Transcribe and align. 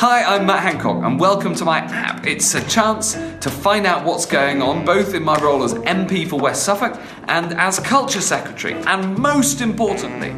Hi, 0.00 0.22
I'm 0.22 0.46
Matt 0.46 0.62
Hancock, 0.62 1.02
and 1.02 1.18
welcome 1.18 1.56
to 1.56 1.64
my 1.64 1.80
app. 1.80 2.24
It's 2.24 2.54
a 2.54 2.64
chance 2.68 3.14
to 3.14 3.50
find 3.50 3.84
out 3.84 4.04
what's 4.04 4.26
going 4.26 4.62
on, 4.62 4.84
both 4.84 5.12
in 5.12 5.24
my 5.24 5.36
role 5.40 5.64
as 5.64 5.74
MP 5.74 6.24
for 6.24 6.38
West 6.38 6.62
Suffolk 6.62 7.00
and 7.26 7.52
as 7.54 7.80
Culture 7.80 8.20
Secretary. 8.20 8.74
And 8.86 9.18
most 9.18 9.60
importantly, 9.60 10.32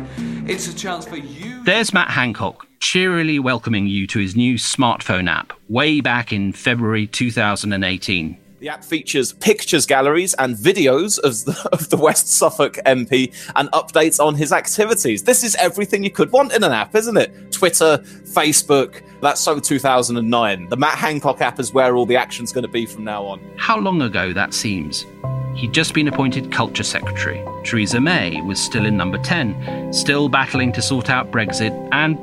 it's 0.51 0.67
a 0.67 0.75
chance 0.75 1.05
for 1.05 1.19
you. 1.19 1.63
There's 1.63 1.93
Matt 1.93 2.09
Hancock, 2.09 2.69
cheerily 2.79 3.39
welcoming 3.39 3.87
you 3.87 4.07
to 4.07 4.19
his 4.19 4.35
new 4.35 4.55
smartphone 4.55 5.29
app, 5.29 5.53
way 5.69 6.01
back 6.01 6.33
in 6.33 6.55
February 6.55 7.07
2018. 7.07 8.39
The 8.61 8.69
app 8.69 8.85
features 8.85 9.33
pictures 9.33 9.87
galleries 9.87 10.35
and 10.35 10.55
videos 10.55 11.19
of 11.19 11.47
the, 11.47 11.69
of 11.73 11.89
the, 11.89 11.97
West 11.97 12.29
Suffolk 12.29 12.75
MP 12.85 13.35
and 13.57 13.71
updates 13.71 14.23
on 14.23 14.35
his 14.35 14.53
activities. 14.53 15.23
This 15.23 15.43
is 15.43 15.55
everything 15.55 16.05
you 16.05 16.11
could 16.11 16.31
want 16.31 16.53
in 16.53 16.63
an 16.63 16.71
app, 16.71 16.95
isn't 16.95 17.17
it? 17.17 17.53
Twitter, 17.53 17.97
Facebook. 18.25 19.03
That's 19.23 19.41
so 19.41 19.61
2009. 19.61 20.69
The 20.69 20.77
Matt 20.77 20.99
Hancock 20.99 21.41
app 21.41 21.59
is 21.59 21.73
where 21.73 21.97
all 21.97 22.05
the 22.05 22.17
action's 22.17 22.53
going 22.53 22.67
to 22.67 22.71
be 22.71 22.85
from 22.85 23.03
now 23.03 23.25
on. 23.25 23.41
How 23.57 23.79
long 23.79 24.03
ago 24.03 24.35
that 24.35 24.53
seems. 24.53 25.07
He'd 25.55 25.73
just 25.73 25.95
been 25.95 26.09
appointed 26.09 26.53
Culture 26.53 26.85
Secretary. 26.85 27.43
Theresa 27.65 27.99
May 27.99 28.43
was 28.43 28.63
still 28.63 28.85
in 28.85 28.95
number 28.95 29.17
10, 29.17 29.91
still 29.91 30.29
battling 30.29 30.71
to 30.73 30.83
sort 30.83 31.09
out 31.09 31.31
Brexit, 31.31 31.89
and, 31.93 32.19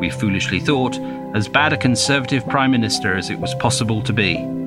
we 0.00 0.08
foolishly 0.08 0.58
thought, 0.58 0.98
as 1.36 1.48
bad 1.48 1.74
a 1.74 1.76
Conservative 1.76 2.48
Prime 2.48 2.70
Minister 2.70 3.14
as 3.14 3.28
it 3.28 3.38
was 3.38 3.54
possible 3.56 4.02
to 4.02 4.12
be. 4.14 4.61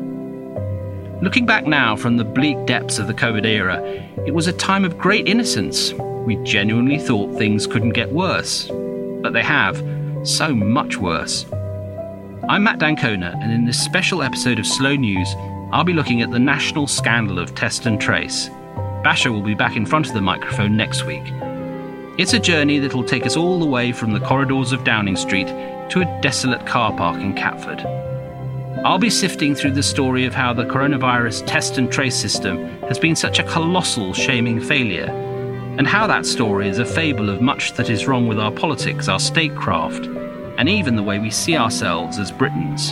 Looking 1.26 1.48
back 1.48 1.66
now 1.66 1.96
from 1.96 2.18
the 2.18 2.24
bleak 2.24 2.68
depths 2.68 3.00
of 3.00 3.08
the 3.08 3.14
COVID 3.16 3.48
era, 3.48 3.82
it 4.28 4.36
was 4.36 4.46
a 4.46 4.54
time 4.54 4.86
of 4.86 5.00
great 5.00 5.28
innocence. 5.28 5.92
We 6.24 6.36
genuinely 6.44 7.00
thought 7.00 7.36
things 7.36 7.66
couldn't 7.66 7.94
get 7.94 8.12
worse. 8.12 8.68
But 9.24 9.34
they 9.34 9.42
have, 9.42 9.84
so 10.22 10.54
much 10.54 10.98
worse. 10.98 11.48
I'm 12.48 12.62
Matt 12.62 12.78
d'Ancona, 12.78 13.40
and 13.42 13.52
in 13.52 13.66
this 13.66 13.84
special 13.84 14.22
episode 14.22 14.60
of 14.60 14.68
Slow 14.68 14.94
News, 14.96 15.28
I'll 15.72 15.84
be 15.84 15.94
looking 15.94 16.22
at 16.22 16.30
the 16.30 16.38
national 16.38 16.86
scandal 16.86 17.40
of 17.40 17.56
test 17.56 17.88
and 17.88 18.00
trace. 18.00 18.50
Basia 19.04 19.32
will 19.32 19.42
be 19.42 19.56
back 19.56 19.76
in 19.76 19.88
front 19.88 20.08
of 20.08 20.14
the 20.14 20.22
microphone 20.22 20.78
next 20.78 21.06
week. 21.06 21.24
It's 22.20 22.34
a 22.34 22.40
journey 22.40 22.78
that'll 22.78 23.04
take 23.04 23.26
us 23.26 23.36
all 23.36 23.60
the 23.60 23.66
way 23.66 23.92
from 23.94 24.14
the 24.14 24.20
corridors 24.20 24.72
of 24.72 24.84
Downing 24.84 25.16
Street 25.16 25.48
to 25.90 26.02
a 26.02 26.20
desolate 26.22 26.68
car 26.68 26.96
park 26.96 27.20
in 27.20 27.34
Catford. 27.34 27.84
I'll 28.84 29.00
be 29.00 29.10
sifting 29.10 29.56
through 29.56 29.72
the 29.72 29.82
story 29.82 30.26
of 30.26 30.36
how 30.36 30.54
the 30.54 30.66
coronavirus 30.66 31.48
test 31.48 31.78
and 31.78 31.92
trace 31.92 32.16
system 32.16 32.68
has 32.82 33.00
been 33.00 33.16
such 33.16 33.40
a 33.40 33.44
colossal 33.44 34.14
shaming 34.14 34.60
failure, 34.60 35.10
and 35.78 35.88
how 35.88 36.06
that 36.08 36.26
story 36.26 36.68
is 36.68 36.78
a 36.78 36.86
fable 36.86 37.30
of 37.30 37.42
much 37.42 37.74
that 37.74 37.90
is 37.90 38.06
wrong 38.06 38.28
with 38.28 38.38
our 38.38 38.52
politics, 38.52 39.08
our 39.08 39.20
statecraft, 39.20 40.06
and 40.58 40.68
even 40.68 40.96
the 40.96 41.04
way 41.04 41.20
we 41.20 41.32
see 41.32 41.58
ourselves 41.58 42.20
as 42.20 42.32
Britons. 42.32 42.92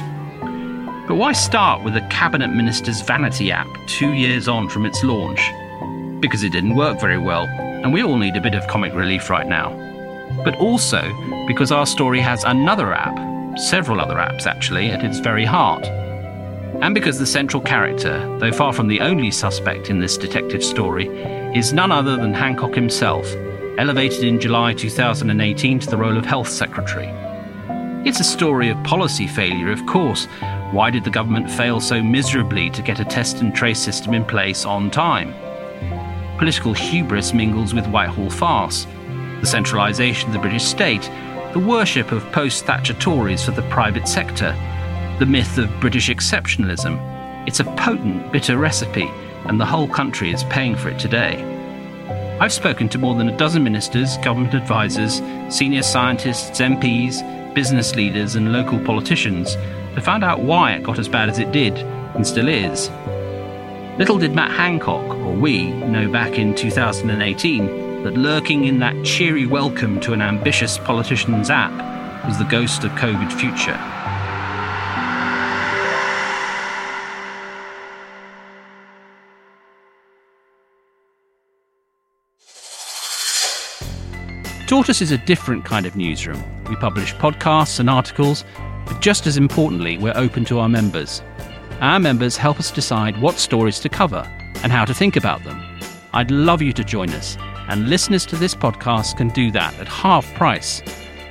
But 1.08 1.16
why 1.16 1.34
start 1.34 1.84
with 1.84 1.97
a 1.97 2.08
cabinet 2.09 2.47
minister's 2.47 3.02
vanity 3.02 3.52
app 3.52 3.68
two 3.88 4.13
years 4.13 4.47
on 4.47 4.69
from 4.69 4.86
its 4.86 5.03
launch? 5.03 5.41
Because 6.22 6.44
it 6.44 6.53
didn't 6.53 6.75
work 6.75 7.00
very 7.00 7.18
well, 7.18 7.44
and 7.44 7.94
we 7.94 8.02
all 8.02 8.18
need 8.18 8.38
a 8.38 8.41
bit 8.41 8.56
of 8.56 8.68
comic 8.68 8.94
relief 8.94 9.30
right 9.30 9.47
now. 9.47 9.69
But 10.44 10.56
also 10.56 11.02
because 11.46 11.72
our 11.72 11.86
story 11.86 12.22
has 12.22 12.44
another 12.46 12.94
app 12.94 13.32
several 13.58 14.02
other 14.02 14.16
apps 14.16 14.46
actually, 14.46 14.90
at 14.90 15.03
its 15.03 15.19
very 15.19 15.46
heart. 15.46 15.86
And 16.81 16.94
because 16.96 17.19
the 17.19 17.25
central 17.25 17.62
character, 17.62 18.19
though 18.40 18.52
far 18.52 18.74
from 18.74 18.88
the 18.88 19.00
only 19.00 19.31
suspect 19.31 19.90
in 19.90 20.00
this 20.00 20.18
detective 20.18 20.64
story, 20.64 21.08
is 21.56 21.72
none 21.72 21.92
other 21.92 22.18
than 22.18 22.34
Hancock 22.34 22.74
himself, 22.74 23.31
elevated 23.78 24.24
in 24.24 24.40
July 24.40 24.74
2018 24.74 25.80
to 25.80 25.90
the 25.90 25.97
role 25.97 26.18
of 26.18 26.25
Health 26.25 26.50
Secretary. 26.50 27.08
It's 28.06 28.19
a 28.19 28.25
story 28.25 28.69
of 28.69 28.84
policy 28.84 29.28
failure, 29.28 29.72
of 29.72 29.86
course. 29.86 30.25
Why 30.72 30.90
did 30.90 31.03
the 31.03 31.09
government 31.09 31.50
fail 31.50 31.80
so 31.80 32.03
miserably 32.03 32.69
to 32.72 32.81
get 32.81 33.00
a 33.00 33.06
test 33.06 33.40
and 33.40 33.56
trace 33.56 33.80
system 33.80 34.13
in 34.13 34.25
place 34.25 34.66
on 34.66 34.92
time? 34.92 35.34
Political 36.38 36.74
hubris 36.74 37.34
mingles 37.34 37.74
with 37.74 37.88
Whitehall 37.88 38.30
farce. 38.30 38.88
The 39.40 39.47
centralisation 39.47 40.30
of 40.30 40.34
the 40.34 40.40
British 40.40 40.63
state 40.63 41.09
the 41.53 41.59
worship 41.59 42.12
of 42.12 42.24
post 42.31 42.66
Thatcher 42.66 42.96
Tories 42.96 43.46
for 43.46 43.52
the 43.52 43.62
private 43.69 44.08
sector, 44.08 44.53
the 45.19 45.25
myth 45.28 45.59
of 45.59 45.69
British 45.80 46.09
exceptionalism. 46.09 46.97
It's 47.47 47.59
a 47.59 47.64
potent, 47.75 48.31
bitter 48.31 48.58
recipe, 48.58 49.08
and 49.46 49.62
the 49.62 49.66
whole 49.66 49.88
country 49.88 50.34
is 50.34 50.44
paying 50.46 50.75
for 50.75 50.90
it 50.90 50.97
today. 50.97 51.44
I've 52.42 52.52
spoken 52.52 52.90
to 52.90 52.97
more 52.97 53.13
than 53.13 53.30
a 53.30 53.38
dozen 53.38 53.63
ministers, 53.63 54.18
government 54.18 54.56
advisors, 54.56 55.22
senior 55.56 55.84
scientists, 55.84 56.59
MPs, 56.59 57.53
business 57.53 57.96
leaders, 57.96 58.36
and 58.36 58.52
local 58.52 58.80
politicians 58.80 59.53
to 59.94 60.02
find 60.02 60.24
out 60.24 60.40
why 60.40 60.72
it 60.72 60.81
got 60.81 60.97
as 60.97 61.08
bad 61.08 61.30
as 61.30 61.38
it 61.38 61.52
did, 61.52 61.78
and 62.16 62.25
still 62.25 62.47
is. 62.47 62.90
Little 64.00 64.18
did 64.18 64.34
Matt 64.34 64.50
Hancock, 64.50 65.08
or 65.18 65.34
we, 65.34 65.72
know 65.72 66.12
back 66.12 66.40
in 66.40 66.56
2018 66.56 67.93
that 68.03 68.16
lurking 68.16 68.66
in 68.66 68.80
that 68.80 69.06
cheery 69.06 69.46
welcome 69.46 69.97
to 69.97 70.12
an 70.12 70.22
ambitious 70.22 70.78
politician's 70.78 71.50
app 71.50 71.72
was 72.25 72.38
the 72.38 72.44
ghost 72.44 72.84
of 72.84 72.91
COVID 72.91 73.31
future. 73.31 73.80
Tortoise 84.68 85.02
is 85.02 85.12
a 85.12 85.18
different 85.19 85.63
kind 85.63 85.86
of 85.86 85.96
newsroom. 85.96 86.44
We 86.68 86.75
publish 86.75 87.16
podcasts 87.16 87.80
and 87.80 87.90
articles, 87.90 88.44
but 88.86 89.00
just 89.00 89.28
as 89.28 89.38
importantly, 89.38 89.97
we're 89.97 90.18
open 90.18 90.44
to 90.46 90.59
our 90.59 90.68
members. 90.68 91.22
Our 91.80 92.00
members 92.00 92.36
help 92.36 92.59
us 92.59 92.69
decide 92.69 93.22
what 93.22 93.36
stories 93.36 93.80
to 93.80 93.88
cover 93.88 94.30
and 94.62 94.74
how 94.74 94.84
to 94.84 94.94
think 94.94 95.16
about 95.16 95.42
them. 95.46 95.62
I'd 96.12 96.31
love 96.31 96.62
you 96.62 96.74
to 96.74 96.84
join 96.84 97.09
us 97.12 97.38
and 97.73 97.89
listeners 97.89 98.23
to 98.23 98.35
this 98.35 98.53
podcast 98.53 99.17
can 99.17 99.29
do 99.29 99.50
that 99.50 99.73
at 99.79 99.88
half 99.88 100.31
price. 100.35 100.84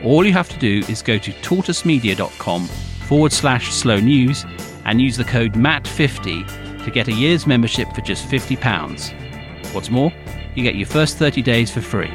All 0.02 0.26
you 0.26 0.32
have 0.32 0.48
to 0.48 0.58
do 0.58 0.82
is 0.88 1.00
go 1.00 1.16
to 1.16 1.30
tortoisemedia.com 1.30 2.66
forward 2.66 3.32
slash 3.32 3.72
slow 3.72 4.00
news 4.00 4.44
and 4.84 5.00
use 5.00 5.16
the 5.16 5.22
code 5.22 5.52
MAT50 5.52 6.84
to 6.84 6.90
get 6.90 7.06
a 7.06 7.12
year's 7.12 7.46
membership 7.46 7.92
for 7.94 8.00
just 8.00 8.28
£50. 8.28 9.72
What's 9.72 9.88
more, 9.88 10.12
you 10.56 10.64
get 10.64 10.74
your 10.74 10.88
first 10.88 11.16
30 11.16 11.42
days 11.42 11.70
for 11.70 11.80
free. 11.80 12.12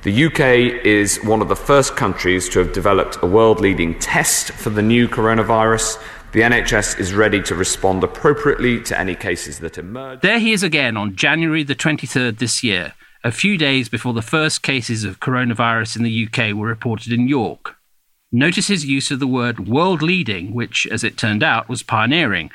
The 0.00 0.24
UK 0.24 0.84
is 0.86 1.22
one 1.24 1.42
of 1.42 1.48
the 1.48 1.56
first 1.56 1.94
countries 1.94 2.48
to 2.50 2.60
have 2.60 2.72
developed 2.72 3.18
a 3.20 3.26
world 3.26 3.60
leading 3.60 3.98
test 3.98 4.52
for 4.52 4.70
the 4.70 4.80
new 4.80 5.08
coronavirus 5.08 6.00
the 6.32 6.40
NHS 6.40 6.98
is 7.00 7.14
ready 7.14 7.42
to 7.42 7.54
respond 7.54 8.04
appropriately 8.04 8.80
to 8.82 8.98
any 8.98 9.14
cases 9.14 9.60
that 9.60 9.78
emerge. 9.78 10.20
There 10.20 10.38
he 10.38 10.52
is 10.52 10.62
again 10.62 10.96
on 10.96 11.16
January 11.16 11.62
the 11.62 11.74
23rd 11.74 12.38
this 12.38 12.62
year, 12.62 12.92
a 13.24 13.32
few 13.32 13.56
days 13.56 13.88
before 13.88 14.12
the 14.12 14.20
first 14.20 14.62
cases 14.62 15.04
of 15.04 15.20
coronavirus 15.20 15.96
in 15.96 16.02
the 16.02 16.28
UK 16.28 16.54
were 16.54 16.66
reported 16.66 17.12
in 17.12 17.28
York. 17.28 17.76
Notice 18.30 18.68
his 18.68 18.84
use 18.84 19.10
of 19.10 19.20
the 19.20 19.26
word 19.26 19.68
world 19.68 20.02
leading, 20.02 20.52
which, 20.52 20.86
as 20.90 21.02
it 21.02 21.16
turned 21.16 21.42
out, 21.42 21.66
was 21.66 21.82
pioneering. 21.82 22.50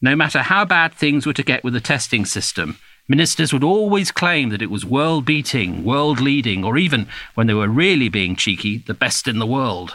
No 0.00 0.16
matter 0.16 0.42
how 0.42 0.64
bad 0.64 0.92
things 0.92 1.26
were 1.26 1.32
to 1.34 1.44
get 1.44 1.62
with 1.62 1.74
the 1.74 1.80
testing 1.80 2.24
system, 2.24 2.76
ministers 3.06 3.52
would 3.52 3.62
always 3.62 4.10
claim 4.10 4.48
that 4.48 4.62
it 4.62 4.70
was 4.70 4.84
world 4.84 5.24
beating, 5.24 5.84
world 5.84 6.20
leading, 6.20 6.64
or 6.64 6.76
even, 6.76 7.06
when 7.34 7.46
they 7.46 7.54
were 7.54 7.68
really 7.68 8.08
being 8.08 8.34
cheeky, 8.34 8.78
the 8.78 8.94
best 8.94 9.28
in 9.28 9.38
the 9.38 9.46
world. 9.46 9.94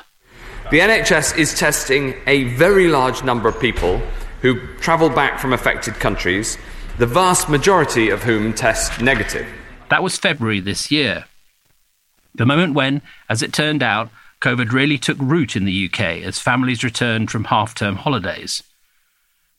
The 0.71 0.79
NHS 0.79 1.37
is 1.37 1.53
testing 1.53 2.15
a 2.27 2.45
very 2.45 2.87
large 2.87 3.25
number 3.25 3.49
of 3.49 3.59
people 3.59 3.97
who 4.41 4.57
travel 4.77 5.09
back 5.09 5.37
from 5.37 5.51
affected 5.51 5.95
countries, 5.95 6.57
the 6.97 7.05
vast 7.05 7.49
majority 7.49 8.09
of 8.09 8.23
whom 8.23 8.53
test 8.53 9.01
negative. 9.01 9.45
That 9.89 10.01
was 10.01 10.17
February 10.17 10.61
this 10.61 10.89
year. 10.89 11.25
The 12.35 12.45
moment 12.45 12.73
when, 12.73 13.01
as 13.27 13.41
it 13.41 13.51
turned 13.51 13.83
out, 13.83 14.11
COVID 14.39 14.71
really 14.71 14.97
took 14.97 15.17
root 15.19 15.57
in 15.57 15.65
the 15.65 15.89
UK 15.91 16.23
as 16.23 16.39
families 16.39 16.85
returned 16.85 17.29
from 17.31 17.43
half 17.43 17.75
term 17.75 17.97
holidays. 17.97 18.63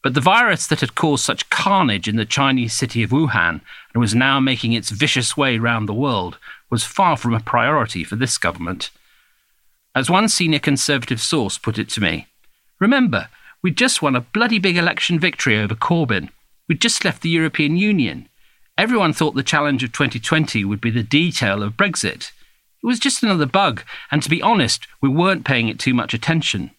But 0.03 0.15
the 0.15 0.23
virus 0.23 0.67
that 0.69 0.81
had 0.81 0.95
caused 0.95 1.27
such 1.27 1.51
carnage 1.51 2.09
in 2.09 2.17
the 2.17 2.25
Chinese 2.25 2.73
city 2.73 3.03
of 3.03 3.11
Wuhan 3.11 3.61
and 3.93 4.01
was 4.01 4.15
now 4.15 4.41
making 4.41 4.73
its 4.73 4.89
vicious 4.89 5.37
way 5.37 5.59
round 5.59 5.91
the 5.91 5.93
world 5.93 6.39
was 6.71 6.85
far 6.85 7.19
from 7.19 7.35
a 7.35 7.41
priority 7.41 8.03
for 8.03 8.17
this 8.17 8.39
government. 8.39 8.89
As 9.95 10.09
one 10.09 10.29
senior 10.29 10.59
Conservative 10.59 11.21
source 11.21 11.59
put 11.59 11.79
it 11.79 11.89
to 11.91 12.01
me, 12.01 12.27
remember, 12.81 13.29
we'd 13.63 13.77
just 13.77 14.01
won 14.01 14.17
a 14.17 14.23
bloody 14.23 14.59
big 14.59 14.79
election 14.79 15.19
victory 15.19 15.59
over 15.59 15.75
Corbyn. 15.75 16.31
We'd 16.67 16.81
just 16.81 17.05
left 17.05 17.21
the 17.21 17.29
European 17.29 17.77
Union. 17.77 18.29
Everyone 18.79 19.13
thought 19.13 19.35
the 19.35 19.43
challenge 19.43 19.85
of 19.85 19.93
2020 19.93 20.65
would 20.65 20.81
be 20.81 20.91
the 20.91 21.03
detail 21.03 21.63
of 21.63 21.77
Brexit. 21.77 22.33
It 22.83 22.87
was 22.87 22.99
just 22.99 23.23
another 23.23 23.45
bug, 23.45 23.83
and 24.11 24.23
to 24.23 24.31
be 24.31 24.41
honest, 24.41 24.87
we 25.03 25.11
weren't 25.11 25.45
paying 25.45 25.69
it 25.69 25.79
too 25.79 25.93
much 25.93 26.15
attention. 26.15 26.71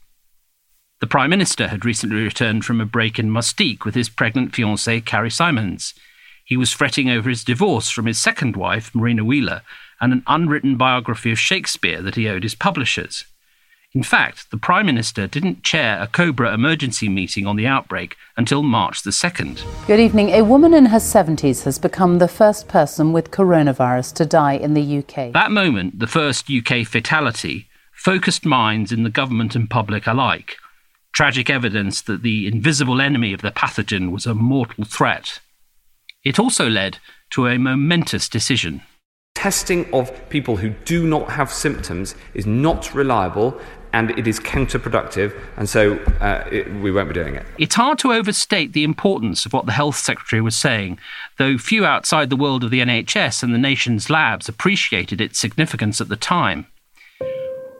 The 0.99 1.07
Prime 1.07 1.29
Minister 1.29 1.67
had 1.67 1.85
recently 1.85 2.23
returned 2.23 2.65
from 2.65 2.81
a 2.81 2.85
break 2.85 3.19
in 3.19 3.29
Mustique 3.29 3.85
with 3.85 3.93
his 3.93 4.09
pregnant 4.09 4.53
fiancée, 4.53 5.05
Carrie 5.05 5.29
Symonds. 5.29 5.93
He 6.45 6.57
was 6.57 6.73
fretting 6.73 7.09
over 7.09 7.29
his 7.29 7.43
divorce 7.43 7.89
from 7.89 8.07
his 8.07 8.19
second 8.19 8.55
wife, 8.55 8.93
Marina 8.95 9.23
Wheeler, 9.23 9.61
and 10.03 10.11
an 10.11 10.23
unwritten 10.27 10.75
biography 10.75 11.31
of 11.31 11.39
Shakespeare 11.39 12.01
that 12.01 12.15
he 12.15 12.27
owed 12.27 12.43
his 12.43 12.55
publishers. 12.55 13.23
In 13.93 14.03
fact, 14.03 14.51
the 14.51 14.57
Prime 14.57 14.85
Minister 14.85 15.27
didn't 15.27 15.63
chair 15.63 15.97
a 16.01 16.07
Cobra 16.07 16.53
emergency 16.53 17.07
meeting 17.07 17.47
on 17.47 17.55
the 17.55 17.67
outbreak 17.67 18.17
until 18.35 18.63
March 18.63 19.03
the 19.03 19.11
2nd. 19.11 19.63
Good 19.87 20.01
evening. 20.01 20.31
A 20.31 20.43
woman 20.43 20.73
in 20.73 20.87
her 20.87 20.97
70s 20.97 21.63
has 21.63 21.79
become 21.79 22.17
the 22.17 22.27
first 22.27 22.67
person 22.67 23.13
with 23.13 23.31
coronavirus 23.31 24.13
to 24.15 24.25
die 24.25 24.55
in 24.55 24.73
the 24.73 24.97
UK. 24.97 25.31
That 25.31 25.51
moment, 25.51 25.99
the 25.99 26.07
first 26.07 26.49
UK 26.49 26.85
fatality, 26.85 27.67
focused 27.93 28.45
minds 28.45 28.91
in 28.91 29.03
the 29.03 29.09
government 29.09 29.55
and 29.55 29.69
public 29.69 30.05
alike. 30.05 30.57
Tragic 31.13 31.49
evidence 31.49 32.01
that 32.01 32.23
the 32.23 32.45
invisible 32.45 32.99
enemy 32.99 33.31
of 33.31 33.41
the 33.41 33.51
pathogen 33.51 34.11
was 34.11 34.25
a 34.25 34.33
mortal 34.33 34.83
threat. 34.83 35.39
It 36.25 36.39
also 36.39 36.69
led 36.69 36.97
to 37.29 37.47
a 37.47 37.57
momentous 37.57 38.27
decision 38.27 38.81
testing 39.35 39.91
of 39.93 40.11
people 40.29 40.57
who 40.57 40.69
do 40.85 41.05
not 41.05 41.29
have 41.29 41.51
symptoms 41.51 42.15
is 42.33 42.45
not 42.45 42.93
reliable 42.93 43.59
and 43.93 44.09
it 44.11 44.27
is 44.27 44.39
counterproductive, 44.39 45.39
and 45.55 45.69
so 45.69 45.97
uh, 46.19 46.43
it, 46.51 46.67
we 46.75 46.91
won't 46.91 47.07
be 47.07 47.13
doing 47.13 47.35
it. 47.35 47.45
It's 47.59 47.75
hard 47.75 47.99
to 47.99 48.11
overstate 48.11 48.73
the 48.73 48.83
importance 48.83 49.45
of 49.45 49.53
what 49.53 49.67
the 49.67 49.71
Health 49.71 49.97
Secretary 49.97 50.41
was 50.41 50.55
saying, 50.55 50.97
though 51.37 51.59
few 51.59 51.85
outside 51.85 52.31
the 52.31 52.35
world 52.35 52.63
of 52.63 52.71
the 52.71 52.79
NHS 52.79 53.43
and 53.43 53.53
the 53.53 53.59
nation's 53.59 54.09
labs 54.09 54.49
appreciated 54.49 55.21
its 55.21 55.37
significance 55.37 56.01
at 56.01 56.09
the 56.09 56.15
time. 56.15 56.65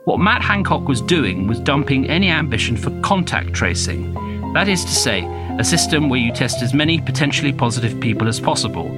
What 0.04 0.20
Matt 0.20 0.42
Hancock 0.42 0.86
was 0.86 1.00
doing 1.00 1.48
was 1.48 1.58
dumping 1.58 2.08
any 2.08 2.28
ambition 2.28 2.76
for 2.76 2.90
contact 3.00 3.52
tracing. 3.52 4.14
That 4.52 4.68
is 4.68 4.84
to 4.84 4.92
say, 4.92 5.24
a 5.58 5.64
system 5.64 6.08
where 6.08 6.20
you 6.20 6.30
test 6.30 6.62
as 6.62 6.74
many 6.74 7.00
potentially 7.00 7.52
positive 7.52 7.98
people 8.00 8.28
as 8.28 8.38
possible, 8.38 8.88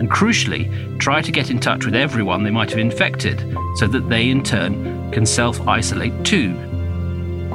and 0.00 0.10
crucially, 0.10 0.98
try 0.98 1.22
to 1.22 1.30
get 1.30 1.50
in 1.50 1.60
touch 1.60 1.84
with 1.84 1.94
everyone 1.94 2.42
they 2.42 2.50
might 2.50 2.70
have 2.70 2.78
infected 2.78 3.38
so 3.76 3.86
that 3.86 4.08
they 4.08 4.30
in 4.30 4.42
turn 4.42 5.12
can 5.12 5.24
self 5.24 5.60
isolate 5.68 6.24
too. 6.24 6.54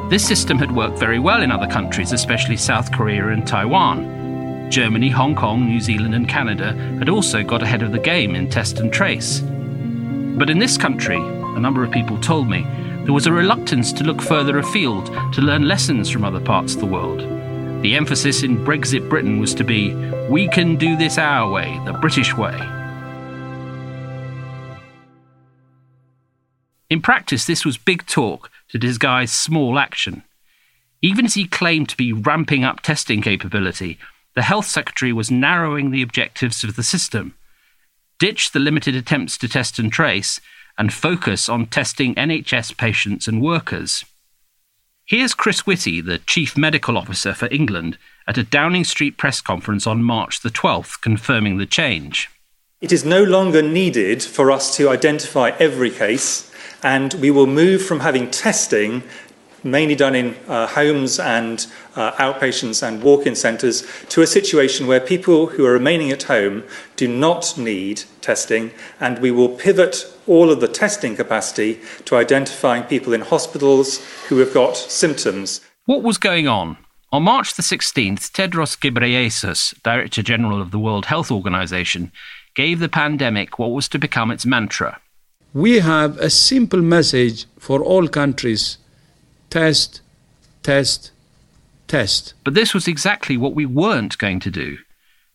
This 0.10 0.26
system 0.26 0.60
had 0.60 0.72
worked 0.72 1.00
very 1.00 1.20
well 1.20 1.42
in 1.42 1.52
other 1.52 1.68
countries, 1.68 2.12
especially 2.12 2.56
South 2.56 2.92
Korea 2.92 3.30
and 3.30 3.46
Taiwan. 3.46 4.70
Germany, 4.70 5.10
Hong 5.10 5.36
Kong, 5.36 5.68
New 5.68 5.82
Zealand, 5.82 6.14
and 6.14 6.30
Canada 6.30 6.74
had 7.00 7.10
also 7.10 7.44
got 7.44 7.64
ahead 7.64 7.82
of 7.82 7.92
the 7.92 8.00
game 8.00 8.36
in 8.36 8.50
test 8.50 8.80
and 8.80 8.94
trace. 8.94 9.40
But 9.40 10.50
in 10.50 10.60
this 10.60 10.78
country, 10.78 11.18
a 11.18 11.60
number 11.60 11.84
of 11.84 11.92
people 11.92 12.20
told 12.20 12.48
me, 12.48 12.66
there 13.04 13.14
was 13.14 13.28
a 13.28 13.32
reluctance 13.32 13.92
to 13.94 14.04
look 14.04 14.22
further 14.22 14.60
afield 14.60 15.08
to 15.34 15.42
learn 15.42 15.68
lessons 15.68 16.10
from 16.10 16.24
other 16.24 16.40
parts 16.40 16.76
of 16.76 16.82
the 16.82 16.88
world. 16.88 17.35
The 17.86 17.94
emphasis 17.94 18.42
in 18.42 18.66
Brexit 18.66 19.08
Britain 19.10 19.38
was 19.38 19.54
to 19.54 19.64
be, 19.64 19.94
we 20.28 20.48
can 20.48 20.76
do 20.76 20.98
this 20.98 21.20
our 21.20 21.48
way, 21.52 21.80
the 21.86 21.94
British 21.94 22.36
way. 22.36 22.60
In 26.90 27.00
practice, 27.00 27.46
this 27.46 27.64
was 27.64 27.78
big 27.78 28.08
talk 28.08 28.50
to 28.70 28.80
disguise 28.80 29.32
small 29.32 29.78
action. 29.78 30.24
Even 31.04 31.26
as 31.26 31.36
he 31.36 31.46
claimed 31.46 31.88
to 31.90 31.96
be 31.96 32.12
ramping 32.12 32.64
up 32.64 32.80
testing 32.80 33.22
capability, 33.22 34.00
the 34.34 34.42
Health 34.42 34.66
Secretary 34.66 35.14
was 35.14 35.30
narrowing 35.30 35.92
the 35.92 36.02
objectives 36.02 36.64
of 36.64 36.78
the 36.78 36.82
system. 36.82 37.36
Ditch 38.18 38.52
the 38.52 38.60
limited 38.60 38.96
attempts 38.96 39.38
to 39.38 39.48
test 39.48 39.78
and 39.78 39.94
trace 39.94 40.42
and 40.76 40.92
focus 40.92 41.48
on 41.48 41.68
testing 41.68 42.16
NHS 42.16 42.76
patients 42.78 43.28
and 43.28 43.44
workers. 43.44 44.04
Here's 45.08 45.36
Chris 45.36 45.68
Whitty, 45.68 46.02
the 46.02 46.18
Chief 46.18 46.58
Medical 46.58 46.98
Officer 46.98 47.36
for 47.36 47.48
England, 47.52 48.00
at 48.28 48.40
a 48.40 48.44
Downing 48.44 48.84
Street 48.84 49.18
press 49.18 49.40
conference 49.40 49.86
on 49.86 50.02
March 50.02 50.42
the 50.42 50.50
12th, 50.50 51.00
confirming 51.00 51.60
the 51.60 51.68
change. 51.68 52.32
It 52.82 52.92
is 52.92 53.06
no 53.06 53.24
longer 53.24 53.62
needed 53.62 54.24
for 54.24 54.50
us 54.50 54.76
to 54.78 54.90
identify 54.90 55.52
every 55.60 55.92
case 55.92 56.52
and 56.82 57.14
we 57.16 57.30
will 57.30 57.46
move 57.46 57.86
from 57.86 58.00
having 58.00 58.32
testing 58.32 59.04
mainly 59.66 59.96
done 59.96 60.16
in 60.16 60.36
uh, 60.48 60.68
homes 60.68 61.20
and 61.20 61.68
uh, 61.96 62.12
outpatients 62.14 62.82
and 62.82 63.04
walk 63.04 63.26
in 63.26 63.36
centres 63.36 63.86
to 64.10 64.22
a 64.22 64.28
situation 64.28 64.88
where 64.88 65.00
people 65.00 65.48
who 65.48 65.66
are 65.66 65.74
remaining 65.74 66.12
at 66.12 66.24
home 66.24 66.64
do 66.96 67.08
not 67.08 67.58
need 67.58 68.04
testing, 68.22 68.72
and 69.00 69.20
we 69.20 69.32
will 69.32 69.50
pivot 69.50 70.06
all 70.28 70.52
of 70.52 70.62
the 70.62 70.68
testing 70.68 71.16
capacity 71.16 71.82
to 72.06 72.16
identifying 72.16 72.84
people 72.84 73.12
in 73.12 73.22
hospitals 73.22 74.04
who 74.30 74.38
have 74.38 74.54
got 74.54 74.78
symptoms. 74.78 75.62
What 75.86 76.04
was 76.04 76.18
going 76.18 76.48
on? 76.48 76.78
On 77.12 77.24
March 77.24 77.56
the 77.56 77.64
16th, 77.64 78.32
Tedros 78.32 78.78
Ghebreyesus, 78.78 79.82
Director 79.84 80.22
General 80.22 80.62
of 80.62 80.72
the 80.72 80.80
World 80.80 81.06
Health 81.06 81.32
Organization, 81.32 82.12
gave 82.56 82.80
the 82.80 82.90
pandemic 82.90 83.60
what 83.60 83.72
was 83.72 83.88
to 83.90 84.00
become 84.00 84.32
its 84.32 84.46
mantra 84.46 85.00
we 85.56 85.80
have 85.80 86.18
a 86.18 86.30
simple 86.30 86.82
message 86.82 87.46
for 87.58 87.82
all 87.82 88.10
countries 88.10 88.78
test, 89.56 90.02
test, 90.64 91.12
test. 91.88 92.34
But 92.44 92.56
this 92.56 92.74
was 92.74 92.90
exactly 92.90 93.38
what 93.38 93.56
we 93.56 93.66
weren't 93.66 94.18
going 94.18 94.42
to 94.42 94.52
do. 94.52 94.80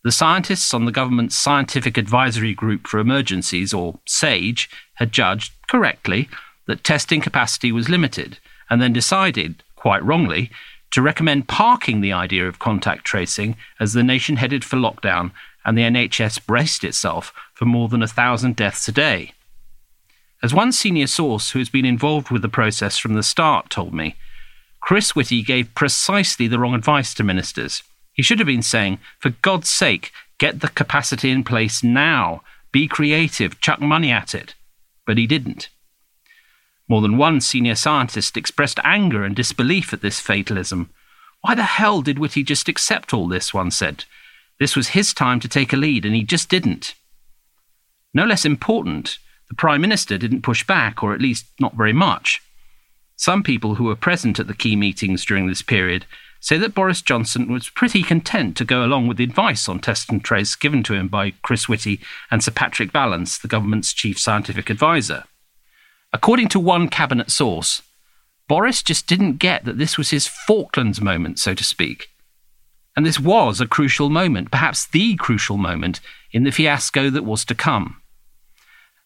The 0.05 0.13
scientists 0.13 0.75
on 0.75 0.85
the 0.85 0.93
government's 0.93 1.37
Scientific 1.37 1.97
Advisory 1.97 2.53
Group 2.53 2.87
for 2.87 3.01
Emergencies, 3.01 3.73
or 3.73 3.99
SAGE, 4.07 4.69
had 4.97 5.11
judged, 5.11 5.55
correctly, 5.69 6.29
that 6.67 6.85
testing 6.85 7.23
capacity 7.23 7.73
was 7.73 7.89
limited, 7.89 8.39
and 8.69 8.83
then 8.83 8.93
decided, 8.93 9.63
quite 9.75 10.05
wrongly, 10.05 10.51
to 10.91 11.01
recommend 11.01 11.49
parking 11.49 12.03
the 12.03 12.13
idea 12.13 12.47
of 12.47 12.59
contact 12.59 13.07
tracing 13.07 13.57
as 13.81 13.95
the 13.95 14.03
nation 14.03 14.37
headed 14.37 14.67
for 14.67 14.77
lockdown 14.77 15.33
and 15.65 15.79
the 15.79 15.83
NHS 15.83 16.45
braced 16.45 16.85
itself 16.85 17.33
for 17.55 17.65
more 17.65 17.89
than 17.89 18.03
a 18.03 18.07
thousand 18.07 18.55
deaths 18.55 18.87
a 18.87 18.93
day. 18.93 19.33
As 20.43 20.55
one 20.55 20.73
senior 20.73 21.07
source 21.07 21.51
who 21.51 21.59
has 21.59 21.69
been 21.69 21.85
involved 21.85 22.31
with 22.31 22.43
the 22.43 22.49
process 22.49 22.97
from 22.97 23.15
the 23.15 23.23
start 23.23 23.69
told 23.69 23.93
me, 23.93 24.17
Chris 24.81 25.15
Whitty 25.15 25.43
gave 25.43 25.75
precisely 25.75 26.49
the 26.49 26.59
wrong 26.59 26.75
advice 26.75 27.13
to 27.15 27.25
ministers. 27.25 27.83
He 28.13 28.23
should 28.23 28.39
have 28.39 28.47
been 28.47 28.63
saying, 28.63 28.99
for 29.19 29.31
God's 29.43 29.69
sake, 29.69 30.13
get 30.39 30.61
the 30.61 30.69
capacity 30.69 31.31
in 31.31 31.45
place 31.45 31.83
now, 31.83 32.43
be 32.73 32.89
creative, 32.89 33.61
chuck 33.61 33.81
money 33.81 34.11
at 34.11 34.35
it. 34.35 34.55
But 35.07 35.19
he 35.19 35.27
didn't. 35.27 35.69
More 36.89 37.03
than 37.03 37.19
one 37.19 37.41
senior 37.41 37.75
scientist 37.75 38.37
expressed 38.37 38.81
anger 38.83 39.25
and 39.25 39.37
disbelief 39.37 39.93
at 39.93 40.01
this 40.01 40.21
fatalism. 40.21 40.91
Why 41.43 41.55
the 41.55 41.63
hell 41.63 42.03
did 42.03 42.19
Whitty 42.19 42.43
just 42.43 42.69
accept 42.69 43.13
all 43.13 43.29
this? 43.29 43.53
One 43.53 43.71
said. 43.71 44.05
This 44.59 44.75
was 44.75 44.89
his 44.89 45.15
time 45.15 45.41
to 45.41 45.49
take 45.49 45.73
a 45.73 45.77
lead, 45.77 46.05
and 46.05 46.15
he 46.15 46.23
just 46.23 46.49
didn't. 46.49 46.95
No 48.13 48.25
less 48.25 48.45
important, 48.45 49.19
the 49.51 49.57
Prime 49.57 49.83
Minister 49.83 50.17
didn't 50.17 50.43
push 50.43 50.65
back, 50.67 51.03
or 51.03 51.13
at 51.13 51.21
least 51.21 51.45
not 51.59 51.75
very 51.75 51.93
much. 51.93 52.41
Some 53.17 53.43
people 53.43 53.75
who 53.75 53.85
were 53.85 53.97
present 53.97 54.39
at 54.39 54.47
the 54.47 54.55
key 54.55 54.77
meetings 54.77 55.25
during 55.27 55.47
this 55.47 55.61
period 55.61 56.07
say 56.41 56.57
that 56.57 56.75
Boris 56.75 57.03
Johnson 57.03 57.53
was 57.53 57.69
pretty 57.69 58.03
content 58.03 58.57
to 58.57 58.65
go 58.65 58.83
along 58.83 59.09
with 59.09 59.19
the 59.19 59.25
advice 59.25 59.69
on 59.69 59.81
test 59.81 60.09
and 60.09 60.25
trace 60.25 60.55
given 60.55 60.83
to 60.85 60.95
him 60.95 61.09
by 61.09 61.33
Chris 61.43 61.69
Whitty 61.69 62.01
and 62.31 62.43
Sir 62.43 62.53
Patrick 62.53 62.93
Vallance, 62.93 63.37
the 63.37 63.49
government's 63.49 63.93
chief 63.93 64.19
scientific 64.19 64.71
advisor. 64.71 65.25
According 66.13 66.49
to 66.51 66.61
one 66.61 66.89
cabinet 66.89 67.31
source, 67.31 67.83
Boris 68.49 68.83
just 68.83 69.07
didn't 69.07 69.37
get 69.39 69.65
that 69.65 69.79
this 69.79 69.99
was 69.99 70.11
his 70.11 70.27
Falklands 70.27 71.01
moment, 71.01 71.39
so 71.41 71.55
to 71.55 71.65
speak. 71.65 72.09
And 72.97 73.05
this 73.05 73.21
was 73.21 73.61
a 73.61 73.67
crucial 73.67 74.11
moment, 74.11 74.51
perhaps 74.51 74.87
the 74.87 75.17
crucial 75.17 75.57
moment, 75.57 76.01
in 76.33 76.45
the 76.45 76.53
fiasco 76.53 77.11
that 77.11 77.25
was 77.25 77.45
to 77.45 77.55
come. 77.55 78.00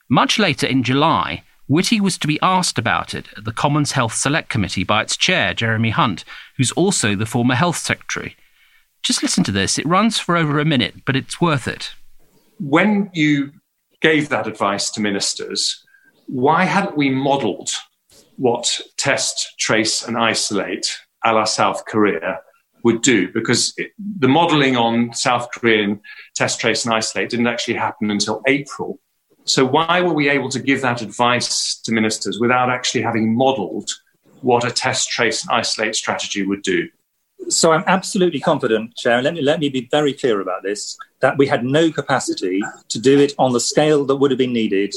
Much 0.09 0.39
later 0.39 0.67
in 0.67 0.83
July, 0.83 1.43
Whitty 1.67 2.01
was 2.01 2.19
to 2.19 2.27
be 2.27 2.39
asked 2.43 2.79
about 2.79 3.15
it 3.15 3.27
at 3.37 3.45
the 3.45 3.53
Commons 3.53 3.93
Health 3.93 4.15
Select 4.15 4.51
Committee 4.51 4.85
by 4.85 5.03
its 5.03 5.17
chair, 5.17 5.55
Jeremy 5.55 5.91
Hunt, 5.91 6.25
who's 6.57 6.73
also 6.73 7.15
the 7.15 7.27
former 7.27 7.55
Health 7.55 7.79
Secretary. 7.79 8.37
Just 9.03 9.23
listen 9.23 9.45
to 9.45 9.53
this. 9.53 9.79
It 9.79 9.87
runs 9.87 10.19
for 10.19 10.37
over 10.37 10.59
a 10.59 10.65
minute, 10.65 11.05
but 11.07 11.17
it's 11.17 11.41
worth 11.41 11.67
it. 11.67 11.93
When 12.59 13.11
you 13.15 13.53
gave 14.03 14.29
that 14.29 14.47
advice 14.47 14.91
to 14.93 15.01
ministers, 15.01 15.83
why 16.27 16.65
hadn't 16.65 16.97
we 16.97 17.09
modelled 17.09 17.71
what 18.37 18.81
test, 18.99 19.55
trace, 19.59 20.07
and 20.07 20.19
isolate 20.19 20.99
a 21.25 21.33
la 21.33 21.45
South 21.45 21.85
Korea 21.87 22.41
would 22.83 23.01
do 23.01 23.33
because 23.33 23.73
it, 23.79 23.93
the 24.19 24.29
modelling 24.29 24.77
on 24.77 25.13
South 25.15 25.49
Korean 25.53 26.01
test, 26.35 26.61
trace, 26.61 26.85
and 26.85 26.95
isolate 26.95 27.31
didn't 27.31 27.47
actually 27.47 27.75
happen 27.75 28.11
until 28.11 28.43
April. 28.47 29.01
So 29.45 29.65
why 29.65 30.01
were 30.01 30.13
we 30.13 30.29
able 30.29 30.49
to 30.51 30.59
give 30.59 30.81
that 30.83 31.03
advice 31.03 31.77
to 31.85 31.93
ministers 31.93 32.41
without 32.41 32.71
actually 32.71 33.03
having 33.03 33.37
modelled 33.37 33.91
what 34.41 34.65
a 34.65 34.71
test, 34.71 35.11
trace, 35.11 35.43
and 35.43 35.53
isolate 35.53 35.95
strategy 35.95 36.45
would 36.45 36.63
do? 36.63 36.89
So 37.49 37.73
I'm 37.73 37.85
absolutely 37.87 38.41
confident, 38.41 38.97
Chair, 38.97 39.21
let 39.21 39.35
me, 39.35 39.43
let 39.43 39.61
me 39.61 39.69
be 39.69 39.87
very 39.91 40.15
clear 40.15 40.41
about 40.41 40.63
this, 40.63 40.97
that 41.21 41.37
we 41.37 41.47
had 41.47 41.65
no 41.65 41.93
capacity 41.93 42.63
to 42.89 42.99
do 42.99 43.19
it 43.21 43.35
on 43.39 43.53
the 43.53 43.61
scale 43.61 44.05
that 44.07 44.17
would 44.17 44.31
have 44.31 44.39
been 44.39 44.53
needed 44.53 44.95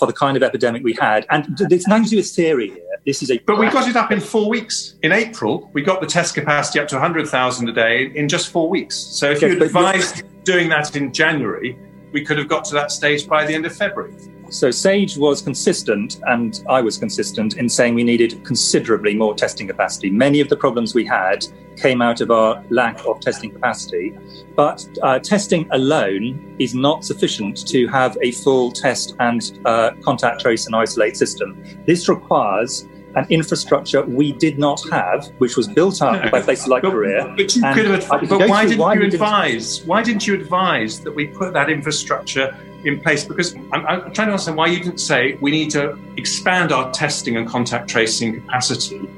for 0.00 0.06
the 0.06 0.12
kind 0.12 0.36
of 0.36 0.42
epidemic 0.42 0.82
we 0.82 0.94
had. 0.94 1.26
And 1.30 1.46
it's 1.70 1.86
nothing 1.86 2.04
to 2.04 2.10
do 2.10 2.16
with 2.16 2.30
theory 2.30 2.70
here. 2.70 2.82
This 3.04 3.22
is 3.22 3.30
a. 3.30 3.38
But 3.38 3.58
we 3.58 3.68
got 3.70 3.88
it 3.88 3.94
up 3.94 4.10
in 4.10 4.20
four 4.20 4.48
weeks. 4.48 4.96
In 5.02 5.12
April, 5.12 5.70
we 5.72 5.82
got 5.82 6.00
the 6.00 6.08
test 6.08 6.34
capacity 6.34 6.80
up 6.80 6.88
to 6.88 6.96
100,000 6.96 7.68
a 7.68 7.72
day 7.72 8.06
in 8.16 8.28
just 8.28 8.48
four 8.48 8.68
weeks. 8.68 8.96
So 8.96 9.30
if 9.30 9.42
yes, 9.42 9.54
you 9.54 9.62
advised 9.62 10.24
doing 10.42 10.68
that 10.70 10.96
in 10.96 11.12
January, 11.12 11.78
we 12.16 12.24
could 12.24 12.38
have 12.38 12.48
got 12.48 12.64
to 12.64 12.72
that 12.72 12.90
stage 12.90 13.28
by 13.28 13.44
the 13.44 13.54
end 13.54 13.66
of 13.66 13.76
February. 13.76 14.14
So 14.48 14.70
SAGE 14.70 15.18
was 15.18 15.42
consistent, 15.42 16.18
and 16.26 16.64
I 16.66 16.80
was 16.80 16.96
consistent 16.96 17.58
in 17.58 17.68
saying 17.68 17.94
we 17.94 18.04
needed 18.04 18.42
considerably 18.42 19.14
more 19.14 19.34
testing 19.34 19.66
capacity. 19.66 20.08
Many 20.08 20.40
of 20.40 20.48
the 20.48 20.56
problems 20.56 20.94
we 20.94 21.04
had 21.04 21.44
came 21.76 22.00
out 22.00 22.22
of 22.22 22.30
our 22.30 22.64
lack 22.70 23.04
of 23.04 23.20
testing 23.20 23.50
capacity. 23.50 24.16
But 24.54 24.88
uh, 25.02 25.18
testing 25.18 25.68
alone 25.72 26.56
is 26.58 26.74
not 26.74 27.04
sufficient 27.04 27.66
to 27.66 27.86
have 27.88 28.16
a 28.22 28.32
full 28.32 28.72
test 28.72 29.14
and 29.18 29.42
uh, 29.66 29.90
contact 30.02 30.40
trace 30.40 30.64
and 30.64 30.74
isolate 30.74 31.18
system. 31.18 31.62
This 31.86 32.08
requires 32.08 32.88
an 33.16 33.26
infrastructure 33.30 34.02
we 34.02 34.32
did 34.32 34.58
not 34.58 34.80
have, 34.90 35.26
which 35.38 35.56
was 35.56 35.66
built 35.66 36.02
up 36.02 36.22
no, 36.22 36.30
by 36.30 36.42
places 36.42 36.68
like 36.68 36.82
but, 36.82 36.90
Korea. 36.90 37.34
But, 37.36 37.56
you 37.56 37.62
could 37.72 37.86
have, 37.86 38.28
but 38.28 38.48
why 38.48 38.66
didn't 38.66 38.78
why 38.78 38.94
you 38.94 39.04
advise? 39.04 39.78
Didn't... 39.78 39.88
Why 39.88 40.02
didn't 40.02 40.26
you 40.26 40.34
advise 40.34 41.00
that 41.00 41.12
we 41.12 41.26
put 41.26 41.54
that 41.54 41.70
infrastructure 41.70 42.54
in 42.84 43.00
place? 43.00 43.24
Because 43.24 43.54
I'm, 43.72 43.86
I'm, 43.86 44.12
trying 44.12 44.28
to 44.28 44.32
understand 44.32 44.58
why 44.58 44.66
you 44.66 44.78
didn't 44.78 44.98
say 44.98 45.38
we 45.40 45.50
need 45.50 45.70
to 45.70 45.98
expand 46.18 46.72
our 46.72 46.92
testing 46.92 47.38
and 47.38 47.48
contact 47.48 47.88
tracing 47.88 48.34
capacity 48.42 49.08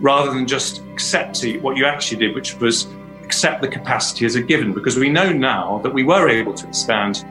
rather 0.00 0.32
than 0.32 0.46
just 0.46 0.82
accept 0.92 1.44
what 1.60 1.76
you 1.76 1.84
actually 1.84 2.18
did, 2.26 2.34
which 2.34 2.58
was 2.60 2.88
accept 3.22 3.60
the 3.60 3.68
capacity 3.68 4.24
as 4.24 4.36
a 4.36 4.42
given. 4.42 4.72
Because 4.72 4.98
we 4.98 5.10
know 5.10 5.30
now 5.32 5.80
that 5.82 5.92
we 5.92 6.02
were 6.02 6.30
able 6.30 6.54
to 6.54 6.66
expand 6.66 7.26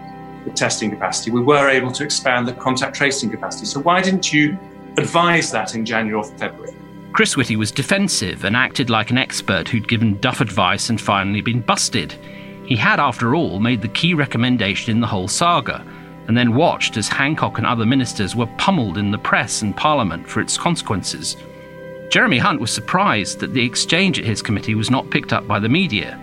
the 0.46 0.52
testing 0.52 0.92
capacity, 0.92 1.32
we 1.32 1.42
were 1.42 1.70
able 1.70 1.92
to 1.92 2.04
expand 2.04 2.48
the 2.48 2.54
contact 2.54 2.96
tracing 2.96 3.32
capacity. 3.32 3.66
So 3.66 3.80
why 3.80 4.02
didn't 4.02 4.32
you 4.32 4.60
advise 4.98 5.52
that 5.52 5.76
in 5.76 5.86
January 5.86 6.14
or 6.14 6.24
February? 6.38 6.76
Chris 7.14 7.38
Whitty 7.38 7.56
was 7.56 7.72
defensive 7.72 8.44
and 8.44 8.56
acted 8.56 8.90
like 8.90 9.12
an 9.12 9.20
expert 9.20 9.68
who'd 9.70 9.88
given 9.88 10.20
Duff 10.20 10.42
advice 10.42 10.90
and 10.90 11.00
finally 11.00 11.42
been 11.42 11.62
busted. 11.62 12.14
He 12.66 12.76
had, 12.76 13.00
after 13.00 13.36
all, 13.36 13.60
made 13.60 13.82
the 13.82 13.88
key 13.90 14.14
recommendation 14.14 14.92
in 14.92 15.00
the 15.00 15.08
whole 15.08 15.28
saga, 15.28 15.86
and 16.28 16.36
then 16.36 16.56
watched 16.56 16.98
as 16.98 17.08
Hancock 17.08 17.58
and 17.58 17.68
other 17.68 17.86
ministers 17.86 18.36
were 18.36 18.48
pummeled 18.58 18.98
in 18.98 19.12
the 19.12 19.18
press 19.18 19.62
and 19.62 19.78
Parliament 19.78 20.28
for 20.28 20.42
its 20.42 20.58
consequences. 20.58 21.38
Jeremy 22.10 22.38
Hunt 22.38 22.60
was 22.60 22.72
surprised 22.72 23.40
that 23.40 23.54
the 23.54 23.66
exchange 23.66 24.18
at 24.20 24.26
his 24.26 24.42
committee 24.42 24.76
was 24.76 24.90
not 24.90 25.10
picked 25.10 25.34
up 25.34 25.48
by 25.48 25.60
the 25.60 25.70
media. 25.70 26.20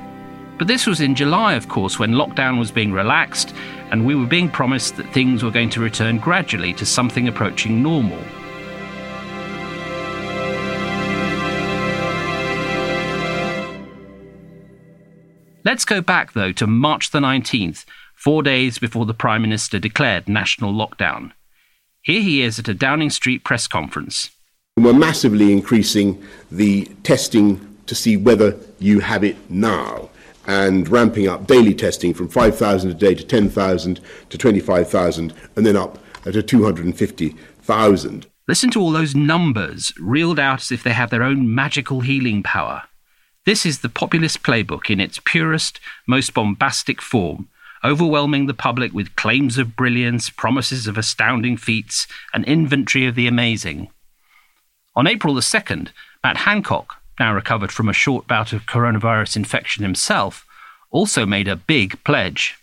But 0.59 0.67
this 0.67 0.87
was 0.87 1.00
in 1.00 1.15
July, 1.15 1.55
of 1.55 1.69
course, 1.69 1.99
when 1.99 2.12
lockdown 2.12 2.59
was 2.59 2.71
being 2.71 2.93
relaxed 2.93 3.55
and 3.91 4.05
we 4.05 4.15
were 4.15 4.27
being 4.27 4.50
promised 4.50 4.97
that 4.97 5.12
things 5.12 5.43
were 5.43 5.50
going 5.50 5.71
to 5.71 5.81
return 5.81 6.19
gradually 6.19 6.73
to 6.75 6.87
something 6.87 7.29
approaching 7.29 7.83
normal. 7.83 8.23
Let's 15.62 15.85
go 15.85 16.00
back, 16.00 16.33
though, 16.33 16.52
to 16.52 16.67
March 16.67 17.11
the 17.11 17.19
19th, 17.19 17.85
four 18.14 18.43
days 18.43 18.79
before 18.79 19.05
the 19.05 19.12
Prime 19.12 19.43
Minister 19.43 19.79
declared 19.79 20.29
national 20.29 20.73
lockdown. 20.73 21.33
Here 22.02 22.23
he 22.23 22.40
is 22.40 22.59
at 22.59 22.69
a 22.69 22.75
Downing 22.75 23.11
Street 23.11 23.45
press 23.45 23.67
conference. 23.67 24.31
We're 24.79 24.95
massively 24.95 25.52
increasing 25.52 26.25
the 26.50 26.87
testing 27.02 27.76
to 27.85 27.95
see 27.95 28.17
whether 28.17 28.59
you 28.79 29.00
have 29.00 29.23
it 29.23 29.37
now 29.50 30.09
and 30.47 30.88
ramping 30.88 31.29
up 31.29 31.47
daily 31.47 31.75
testing 31.75 32.14
from 32.14 32.29
5,000 32.29 32.90
a 32.90 32.95
day 32.95 33.14
to 33.14 33.25
10,000 33.25 34.00
to 34.31 34.38
25,000 34.38 35.35
and 35.57 35.67
then 35.67 35.76
up 35.76 35.99
to 36.25 36.43
250,000. 36.43 38.26
Listen 38.49 38.71
to 38.71 38.81
all 38.81 38.93
those 38.93 39.14
numbers 39.14 39.93
reeled 40.00 40.38
out 40.38 40.62
as 40.62 40.73
if 40.73 40.83
they 40.83 40.93
have 40.93 41.11
their 41.11 41.23
own 41.23 41.55
magical 41.55 42.00
healing 42.00 42.43
power. 42.43 42.85
This 43.50 43.66
is 43.66 43.80
the 43.80 43.88
populist 43.88 44.45
playbook 44.45 44.90
in 44.90 45.00
its 45.00 45.19
purest, 45.25 45.80
most 46.07 46.35
bombastic 46.35 47.02
form, 47.02 47.49
overwhelming 47.83 48.47
the 48.47 48.54
public 48.54 48.92
with 48.92 49.16
claims 49.16 49.59
of 49.59 49.75
brilliance, 49.75 50.30
promises 50.30 50.87
of 50.87 50.97
astounding 50.97 51.57
feats, 51.57 52.07
an 52.33 52.45
inventory 52.45 53.07
of 53.07 53.16
the 53.16 53.26
amazing. 53.26 53.88
On 54.95 55.09
April 55.09 55.35
the 55.35 55.40
2nd, 55.40 55.88
Matt 56.23 56.37
Hancock, 56.37 57.02
now 57.19 57.35
recovered 57.35 57.73
from 57.73 57.88
a 57.88 57.92
short 57.92 58.28
bout 58.28 58.52
of 58.52 58.66
coronavirus 58.66 59.35
infection 59.35 59.83
himself, 59.83 60.47
also 60.92 61.26
made 61.26 61.49
a 61.49 61.57
big 61.57 61.99
pledge. 62.04 62.54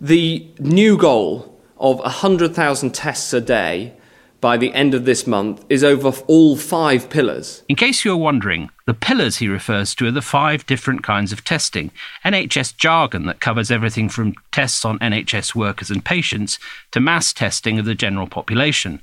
The 0.00 0.46
new 0.60 0.96
goal 0.96 1.60
of 1.78 1.98
100,000 1.98 2.94
tests 2.94 3.32
a 3.32 3.40
day 3.40 3.97
by 4.40 4.56
the 4.56 4.72
end 4.72 4.94
of 4.94 5.04
this 5.04 5.26
month 5.26 5.64
is 5.68 5.82
over 5.82 6.12
all 6.26 6.56
five 6.56 7.10
pillars. 7.10 7.62
In 7.68 7.76
case 7.76 8.04
you're 8.04 8.16
wondering, 8.16 8.70
the 8.86 8.94
pillars 8.94 9.38
he 9.38 9.48
refers 9.48 9.94
to 9.96 10.06
are 10.06 10.12
the 10.12 10.22
five 10.22 10.64
different 10.66 11.02
kinds 11.02 11.32
of 11.32 11.44
testing, 11.44 11.90
NHS 12.24 12.76
jargon 12.76 13.26
that 13.26 13.40
covers 13.40 13.70
everything 13.70 14.08
from 14.08 14.34
tests 14.52 14.84
on 14.84 14.98
NHS 15.00 15.54
workers 15.54 15.90
and 15.90 16.04
patients 16.04 16.58
to 16.92 17.00
mass 17.00 17.32
testing 17.32 17.78
of 17.78 17.84
the 17.84 17.94
general 17.94 18.26
population, 18.26 19.02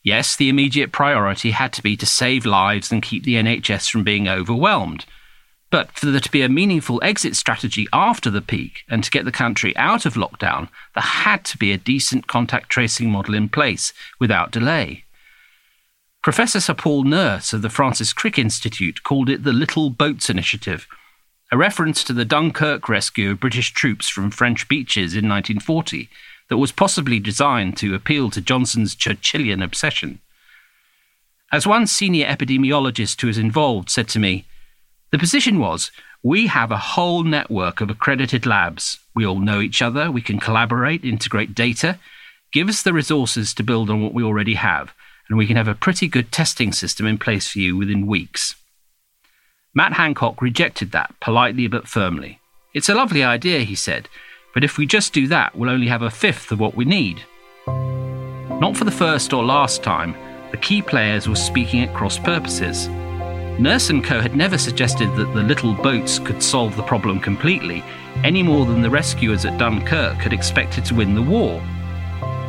Yes, 0.08 0.36
the 0.36 0.48
immediate 0.48 0.90
priority 0.90 1.50
had 1.50 1.70
to 1.74 1.82
be 1.82 1.94
to 1.98 2.06
save 2.06 2.46
lives 2.46 2.90
and 2.90 3.02
keep 3.02 3.24
the 3.24 3.34
NHS 3.34 3.90
from 3.90 4.04
being 4.04 4.26
overwhelmed. 4.26 5.04
But 5.70 5.92
for 5.92 6.06
there 6.06 6.18
to 6.18 6.30
be 6.30 6.40
a 6.40 6.48
meaningful 6.48 6.98
exit 7.02 7.36
strategy 7.36 7.86
after 7.92 8.30
the 8.30 8.40
peak 8.40 8.84
and 8.88 9.04
to 9.04 9.10
get 9.10 9.26
the 9.26 9.30
country 9.30 9.76
out 9.76 10.06
of 10.06 10.14
lockdown, 10.14 10.70
there 10.94 11.02
had 11.02 11.44
to 11.44 11.58
be 11.58 11.72
a 11.72 11.76
decent 11.76 12.26
contact 12.26 12.70
tracing 12.70 13.10
model 13.10 13.34
in 13.34 13.50
place 13.50 13.92
without 14.18 14.50
delay. 14.50 15.04
Professor 16.22 16.60
Sir 16.60 16.72
Paul 16.72 17.04
Nurse 17.04 17.52
of 17.52 17.60
the 17.60 17.68
Francis 17.68 18.14
Crick 18.14 18.38
Institute 18.38 19.02
called 19.02 19.28
it 19.28 19.44
the 19.44 19.52
Little 19.52 19.90
Boats 19.90 20.30
Initiative, 20.30 20.86
a 21.52 21.58
reference 21.58 22.02
to 22.04 22.14
the 22.14 22.24
Dunkirk 22.24 22.88
rescue 22.88 23.32
of 23.32 23.40
British 23.40 23.74
troops 23.74 24.08
from 24.08 24.30
French 24.30 24.68
beaches 24.68 25.12
in 25.12 25.28
1940 25.28 26.08
that 26.48 26.58
was 26.58 26.72
possibly 26.72 27.20
designed 27.20 27.76
to 27.76 27.94
appeal 27.94 28.30
to 28.30 28.40
Johnson's 28.40 28.94
Churchillian 28.94 29.62
obsession. 29.62 30.20
As 31.50 31.66
one 31.66 31.86
senior 31.86 32.26
epidemiologist 32.26 33.20
who 33.20 33.26
was 33.26 33.38
involved 33.38 33.90
said 33.90 34.08
to 34.08 34.18
me, 34.18 34.44
the 35.10 35.18
position 35.18 35.58
was 35.58 35.90
we 36.22 36.48
have 36.48 36.70
a 36.70 36.76
whole 36.78 37.22
network 37.22 37.80
of 37.80 37.90
accredited 37.90 38.44
labs. 38.44 38.98
We 39.14 39.24
all 39.24 39.38
know 39.38 39.60
each 39.60 39.80
other, 39.80 40.10
we 40.10 40.20
can 40.20 40.40
collaborate, 40.40 41.04
integrate 41.04 41.54
data. 41.54 41.98
Give 42.52 42.68
us 42.68 42.82
the 42.82 42.92
resources 42.92 43.54
to 43.54 43.62
build 43.62 43.88
on 43.88 44.02
what 44.02 44.14
we 44.14 44.22
already 44.22 44.54
have, 44.54 44.92
and 45.28 45.38
we 45.38 45.46
can 45.46 45.56
have 45.56 45.68
a 45.68 45.74
pretty 45.74 46.08
good 46.08 46.32
testing 46.32 46.72
system 46.72 47.06
in 47.06 47.18
place 47.18 47.48
for 47.48 47.60
you 47.60 47.76
within 47.76 48.06
weeks. 48.06 48.56
Matt 49.74 49.94
Hancock 49.94 50.42
rejected 50.42 50.92
that 50.92 51.14
politely 51.20 51.68
but 51.68 51.86
firmly. 51.86 52.40
It's 52.74 52.88
a 52.88 52.94
lovely 52.94 53.22
idea, 53.22 53.60
he 53.60 53.74
said, 53.74 54.08
but 54.58 54.64
if 54.64 54.76
we 54.76 54.86
just 54.86 55.12
do 55.12 55.28
that, 55.28 55.54
we'll 55.54 55.70
only 55.70 55.86
have 55.86 56.02
a 56.02 56.10
fifth 56.10 56.50
of 56.50 56.58
what 56.58 56.74
we 56.74 56.84
need. 56.84 57.22
Not 57.64 58.76
for 58.76 58.82
the 58.82 58.90
first 58.90 59.32
or 59.32 59.44
last 59.44 59.84
time, 59.84 60.16
the 60.50 60.56
key 60.56 60.82
players 60.82 61.28
were 61.28 61.36
speaking 61.36 61.84
at 61.84 61.94
cross 61.94 62.18
purposes. 62.18 62.88
Nurse 63.60 63.88
& 63.96 64.02
Co. 64.02 64.20
had 64.20 64.34
never 64.34 64.58
suggested 64.58 65.14
that 65.14 65.32
the 65.32 65.44
little 65.44 65.74
boats 65.74 66.18
could 66.18 66.42
solve 66.42 66.74
the 66.74 66.82
problem 66.82 67.20
completely, 67.20 67.84
any 68.24 68.42
more 68.42 68.66
than 68.66 68.82
the 68.82 68.90
rescuers 68.90 69.44
at 69.44 69.58
Dunkirk 69.58 70.16
had 70.16 70.32
expected 70.32 70.84
to 70.86 70.96
win 70.96 71.14
the 71.14 71.22
war. 71.22 71.62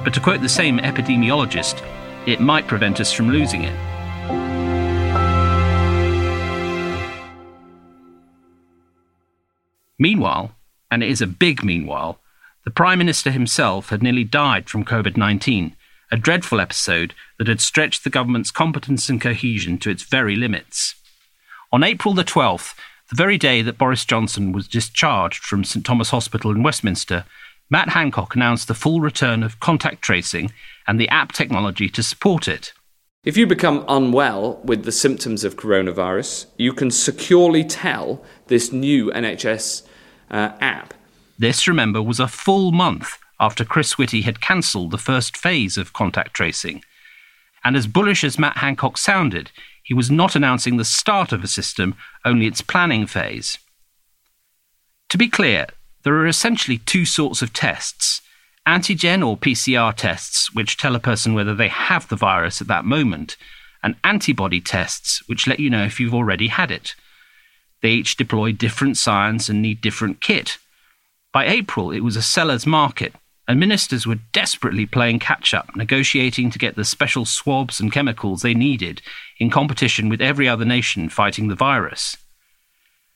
But 0.03 0.15
to 0.15 0.19
quote 0.19 0.41
the 0.41 0.49
same 0.49 0.79
epidemiologist, 0.79 1.87
it 2.25 2.41
might 2.41 2.65
prevent 2.65 2.99
us 2.99 3.13
from 3.13 3.29
losing 3.29 3.65
it. 3.65 3.75
Meanwhile, 9.99 10.55
and 10.91 11.03
it 11.03 11.09
is 11.09 11.21
a 11.21 11.27
big 11.27 11.63
meanwhile, 11.63 12.19
the 12.65 12.71
Prime 12.71 12.99
Minister 12.99 13.31
himself 13.31 13.89
had 13.89 14.03
nearly 14.03 14.23
died 14.23 14.69
from 14.69 14.85
COVID 14.85 15.17
19, 15.17 15.75
a 16.11 16.17
dreadful 16.17 16.59
episode 16.59 17.13
that 17.37 17.47
had 17.47 17.61
stretched 17.61 18.03
the 18.03 18.09
government's 18.09 18.51
competence 18.51 19.09
and 19.09 19.21
cohesion 19.21 19.77
to 19.79 19.89
its 19.89 20.03
very 20.03 20.35
limits. 20.35 20.95
On 21.71 21.83
April 21.83 22.13
the 22.13 22.23
12th, 22.23 22.73
the 23.09 23.15
very 23.15 23.37
day 23.37 23.61
that 23.61 23.77
Boris 23.77 24.05
Johnson 24.05 24.51
was 24.51 24.67
discharged 24.67 25.43
from 25.43 25.63
St 25.63 25.85
Thomas 25.85 26.09
Hospital 26.09 26.51
in 26.51 26.63
Westminster, 26.63 27.25
Matt 27.69 27.89
Hancock 27.89 28.35
announced 28.35 28.67
the 28.67 28.73
full 28.73 29.01
return 29.01 29.43
of 29.43 29.59
contact 29.59 30.01
tracing 30.01 30.51
and 30.87 30.99
the 30.99 31.09
app 31.09 31.31
technology 31.31 31.89
to 31.89 32.03
support 32.03 32.47
it. 32.47 32.73
If 33.23 33.35
you 33.35 33.45
become 33.45 33.83
unwell 33.87 34.61
with 34.63 34.85
the 34.85 34.91
symptoms 34.91 35.43
of 35.43 35.57
coronavirus, 35.57 36.47
you 36.57 36.73
can 36.73 36.89
securely 36.89 37.63
tell 37.63 38.23
this 38.47 38.71
new 38.71 39.11
NHS 39.11 39.83
uh, 40.31 40.51
app. 40.59 40.93
This, 41.37 41.67
remember, 41.67 42.01
was 42.01 42.19
a 42.19 42.27
full 42.27 42.71
month 42.71 43.17
after 43.39 43.63
Chris 43.63 43.97
Whitty 43.97 44.21
had 44.21 44.41
cancelled 44.41 44.91
the 44.91 44.97
first 44.97 45.37
phase 45.37 45.77
of 45.77 45.93
contact 45.93 46.33
tracing. 46.33 46.83
And 47.63 47.75
as 47.75 47.87
bullish 47.87 48.23
as 48.23 48.39
Matt 48.39 48.57
Hancock 48.57 48.97
sounded, 48.97 49.51
he 49.83 49.93
was 49.93 50.11
not 50.11 50.35
announcing 50.35 50.77
the 50.77 50.85
start 50.85 51.31
of 51.31 51.43
a 51.43 51.47
system, 51.47 51.95
only 52.25 52.45
its 52.45 52.61
planning 52.61 53.07
phase. 53.07 53.57
To 55.09 55.17
be 55.17 55.27
clear, 55.27 55.67
there 56.03 56.13
are 56.15 56.27
essentially 56.27 56.77
two 56.79 57.05
sorts 57.05 57.41
of 57.41 57.53
tests 57.53 58.21
antigen 58.67 59.25
or 59.25 59.35
PCR 59.35 59.95
tests, 59.95 60.53
which 60.53 60.77
tell 60.77 60.95
a 60.95 60.99
person 60.99 61.33
whether 61.33 61.55
they 61.55 61.69
have 61.69 62.07
the 62.07 62.15
virus 62.15 62.61
at 62.61 62.67
that 62.67 62.85
moment, 62.85 63.35
and 63.81 63.95
antibody 64.03 64.61
tests, 64.61 65.27
which 65.27 65.47
let 65.47 65.59
you 65.59 65.71
know 65.71 65.83
if 65.83 65.99
you've 65.99 66.13
already 66.13 66.49
had 66.49 66.69
it. 66.69 66.93
They 67.81 67.91
each 67.91 68.17
deploy 68.17 68.51
different 68.51 68.97
science 68.97 69.49
and 69.49 69.61
need 69.61 69.81
different 69.81 70.21
kit. 70.21 70.57
By 71.31 71.45
April, 71.47 71.91
it 71.91 72.01
was 72.01 72.15
a 72.15 72.21
seller's 72.21 72.65
market, 72.65 73.13
and 73.47 73.59
ministers 73.59 74.05
were 74.05 74.19
desperately 74.33 74.85
playing 74.85 75.19
catch 75.19 75.53
up, 75.53 75.75
negotiating 75.75 76.51
to 76.51 76.59
get 76.59 76.75
the 76.75 76.83
special 76.83 77.25
swabs 77.25 77.79
and 77.79 77.91
chemicals 77.91 78.41
they 78.41 78.53
needed 78.53 79.01
in 79.39 79.49
competition 79.49 80.09
with 80.09 80.21
every 80.21 80.47
other 80.47 80.65
nation 80.65 81.09
fighting 81.09 81.47
the 81.47 81.55
virus. 81.55 82.17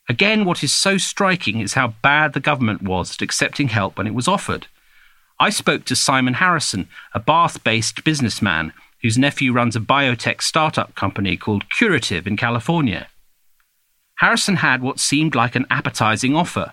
Again, 0.09 0.43
what 0.43 0.63
is 0.63 0.73
so 0.73 0.97
striking 0.97 1.59
is 1.59 1.75
how 1.75 1.95
bad 2.01 2.33
the 2.33 2.39
government 2.39 2.81
was 2.81 3.13
at 3.13 3.21
accepting 3.21 3.69
help 3.69 3.97
when 3.97 4.07
it 4.07 4.13
was 4.13 4.27
offered. 4.27 4.67
I 5.39 5.49
spoke 5.49 5.85
to 5.85 5.95
Simon 5.95 6.35
Harrison, 6.35 6.87
a 7.13 7.19
Bath 7.19 7.63
based 7.63 8.03
businessman 8.03 8.73
whose 9.01 9.17
nephew 9.17 9.51
runs 9.51 9.75
a 9.75 9.81
biotech 9.81 10.41
startup 10.41 10.95
company 10.95 11.35
called 11.35 11.69
Curative 11.69 12.25
in 12.25 12.37
California. 12.37 13.07
Harrison 14.23 14.55
had 14.55 14.81
what 14.81 15.01
seemed 15.01 15.35
like 15.35 15.53
an 15.53 15.65
appetizing 15.69 16.33
offer. 16.33 16.71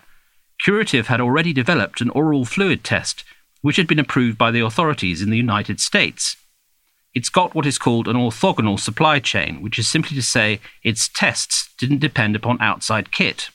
Curative 0.63 1.07
had 1.07 1.19
already 1.19 1.51
developed 1.51 1.99
an 1.99 2.09
oral 2.11 2.45
fluid 2.45 2.81
test 2.81 3.25
which 3.59 3.75
had 3.75 3.87
been 3.87 3.99
approved 3.99 4.37
by 4.37 4.51
the 4.51 4.61
authorities 4.61 5.21
in 5.21 5.31
the 5.31 5.35
United 5.37 5.81
States. 5.81 6.37
It's 7.13 7.27
got 7.27 7.53
what 7.53 7.65
is 7.65 7.77
called 7.77 8.07
an 8.07 8.15
orthogonal 8.15 8.79
supply 8.79 9.19
chain, 9.19 9.61
which 9.61 9.77
is 9.77 9.89
simply 9.89 10.15
to 10.15 10.21
say 10.21 10.61
its 10.81 11.09
tests 11.09 11.69
didn't 11.77 11.99
depend 11.99 12.37
upon 12.37 12.61
outside 12.61 13.11
kit. 13.11 13.49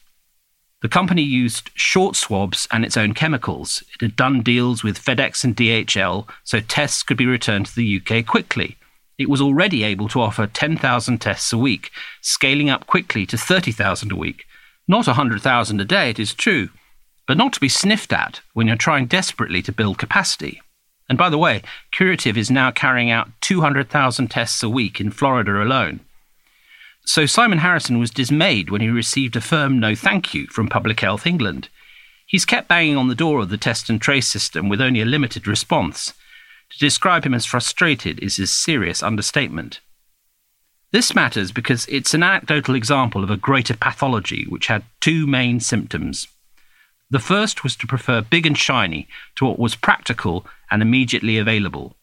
The 0.83 0.91
company 0.91 1.23
used 1.23 1.71
short 1.73 2.17
swabs 2.17 2.69
and 2.71 2.85
its 2.85 2.99
own 2.99 3.15
chemicals. 3.15 3.83
It 3.95 4.03
had 4.03 4.15
done 4.15 4.43
deals 4.43 4.85
with 4.85 5.03
FedEx 5.03 5.43
and 5.43 5.57
DHL 5.57 6.29
so 6.45 6.61
tests 6.61 7.03
could 7.03 7.17
be 7.17 7.25
returned 7.25 7.65
to 7.65 7.75
the 7.75 8.03
UK 8.03 8.27
quickly. 8.27 8.77
It 9.19 9.31
was 9.31 9.41
already 9.41 9.83
able 9.83 10.09
to 10.09 10.21
offer 10.21 10.47
10,000 10.47 11.19
tests 11.19 11.53
a 11.53 11.59
week, 11.59 11.91
scaling 12.21 12.69
up 12.69 12.87
quickly 12.87 13.25
to 13.27 13.39
30,000 13.39 14.13
a 14.13 14.17
week. 14.17 14.45
Not 14.87 15.07
100,000 15.07 15.81
a 15.81 15.85
day, 15.85 16.11
it 16.11 16.19
is 16.19 16.35
true, 16.35 16.69
but 17.27 17.37
not 17.37 17.53
to 17.55 17.61
be 17.61 17.69
sniffed 17.69 18.13
at 18.13 18.41
when 18.53 18.67
you're 18.67 18.77
trying 18.77 19.07
desperately 19.07 19.63
to 19.63 19.73
build 19.73 19.99
capacity. 19.99 20.61
And 21.09 21.17
by 21.17 21.31
the 21.31 21.39
way, 21.39 21.63
Curative 21.93 22.37
is 22.37 22.51
now 22.51 22.71
carrying 22.71 23.11
out 23.11 23.31
200,000 23.41 24.29
tests 24.29 24.63
a 24.63 24.69
week 24.69 25.01
in 25.01 25.11
Florida 25.11 25.63
alone. 25.63 26.01
So 27.05 27.25
Simon 27.25 27.59
Harrison 27.59 27.99
was 27.99 28.11
dismayed 28.11 28.69
when 28.69 28.81
he 28.81 28.89
received 28.89 29.37
a 29.37 29.41
firm 29.41 29.79
no 29.79 29.95
thank 29.95 30.35
you 30.35 30.47
from 30.49 30.69
Public 30.69 31.01
Health 31.01 31.27
England. 31.27 31.69
He's 32.27 32.45
kept 32.45 32.69
banging 32.69 32.97
on 32.97 33.07
the 33.07 33.15
door 33.15 33.41
of 33.41 33.49
the 33.49 33.57
test 33.57 33.89
and 33.89 34.01
trace 34.01 34.27
system 34.27 34.69
with 34.69 34.81
only 34.81 35.01
a 35.01 35.05
limited 35.05 35.47
response. 35.47 36.13
To 36.71 36.79
describe 36.79 37.25
him 37.25 37.35
as 37.35 37.47
frustrated 37.47 38.19
is 38.23 38.39
a 38.39 38.47
serious 38.47 39.03
understatement. 39.03 39.81
This 40.93 41.15
matters 41.15 41.53
because 41.53 41.87
it's 41.87 42.15
an 42.15 42.23
anecdotal 42.23 42.75
example 42.75 43.23
of 43.25 43.31
a 43.31 43.37
greater 43.37 43.77
pathology 43.77 44.45
which 44.49 44.67
had 44.67 44.85
two 45.01 45.27
main 45.27 45.61
symptoms 45.61 46.29
the 47.11 47.19
first 47.19 47.63
was 47.63 47.77
to 47.77 47.87
prefer 47.87 48.21
big 48.21 48.47
and 48.47 48.59
shiny 48.59 49.09
to 49.37 49.45
what 49.45 49.59
was 49.59 49.77
practical 49.77 50.45
and 50.71 50.83
immediately 50.83 51.39
available. 51.39 51.95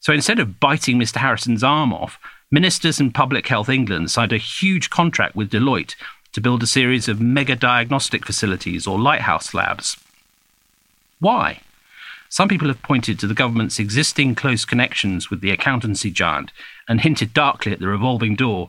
So 0.00 0.12
instead 0.12 0.38
of 0.38 0.60
biting 0.60 0.98
Mr. 0.98 1.16
Harrison's 1.16 1.64
arm 1.64 1.92
off, 1.92 2.18
ministers 2.50 3.00
and 3.00 3.12
Public 3.12 3.48
Health 3.48 3.68
England 3.68 4.10
signed 4.10 4.32
a 4.32 4.38
huge 4.38 4.90
contract 4.90 5.34
with 5.34 5.50
Deloitte 5.50 5.96
to 6.32 6.40
build 6.40 6.62
a 6.62 6.68
series 6.68 7.08
of 7.08 7.20
mega 7.20 7.56
diagnostic 7.56 8.24
facilities 8.24 8.86
or 8.86 8.98
lighthouse 8.98 9.54
labs. 9.54 9.96
Why? 11.18 11.60
Some 12.30 12.48
people 12.48 12.68
have 12.68 12.82
pointed 12.82 13.18
to 13.18 13.26
the 13.26 13.34
government's 13.34 13.78
existing 13.78 14.34
close 14.34 14.64
connections 14.64 15.30
with 15.30 15.40
the 15.40 15.50
accountancy 15.50 16.10
giant 16.10 16.52
and 16.86 17.00
hinted 17.00 17.32
darkly 17.32 17.72
at 17.72 17.80
the 17.80 17.88
revolving 17.88 18.36
door 18.36 18.68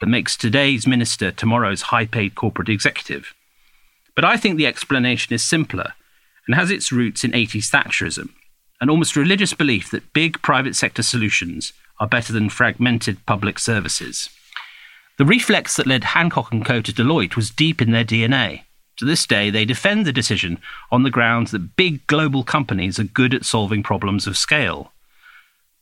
That 0.00 0.08
makes 0.08 0.36
today's 0.36 0.86
minister 0.86 1.30
tomorrow's 1.30 1.82
high 1.82 2.06
paid 2.06 2.34
corporate 2.34 2.68
executive. 2.68 3.34
But 4.14 4.24
I 4.24 4.36
think 4.36 4.56
the 4.56 4.66
explanation 4.66 5.34
is 5.34 5.42
simpler 5.42 5.94
and 6.46 6.54
has 6.54 6.70
its 6.70 6.92
roots 6.92 7.24
in 7.24 7.32
80s 7.32 7.70
Thatcherism, 7.70 8.30
an 8.80 8.90
almost 8.90 9.16
religious 9.16 9.54
belief 9.54 9.90
that 9.90 10.12
big 10.12 10.40
private 10.42 10.76
sector 10.76 11.02
solutions 11.02 11.72
are 11.98 12.06
better 12.06 12.32
than 12.32 12.50
fragmented 12.50 13.24
public 13.26 13.58
services. 13.58 14.28
The 15.16 15.24
reflex 15.24 15.76
that 15.76 15.86
led 15.86 16.04
Hancock 16.04 16.52
and 16.52 16.64
Co. 16.64 16.82
to 16.82 16.92
Deloitte 16.92 17.36
was 17.36 17.50
deep 17.50 17.80
in 17.80 17.90
their 17.90 18.04
DNA. 18.04 18.62
To 18.98 19.06
this 19.06 19.26
day, 19.26 19.50
they 19.50 19.64
defend 19.64 20.04
the 20.04 20.12
decision 20.12 20.58
on 20.90 21.02
the 21.02 21.10
grounds 21.10 21.50
that 21.50 21.76
big 21.76 22.06
global 22.06 22.44
companies 22.44 22.98
are 22.98 23.04
good 23.04 23.32
at 23.32 23.44
solving 23.44 23.82
problems 23.82 24.26
of 24.26 24.36
scale. 24.36 24.92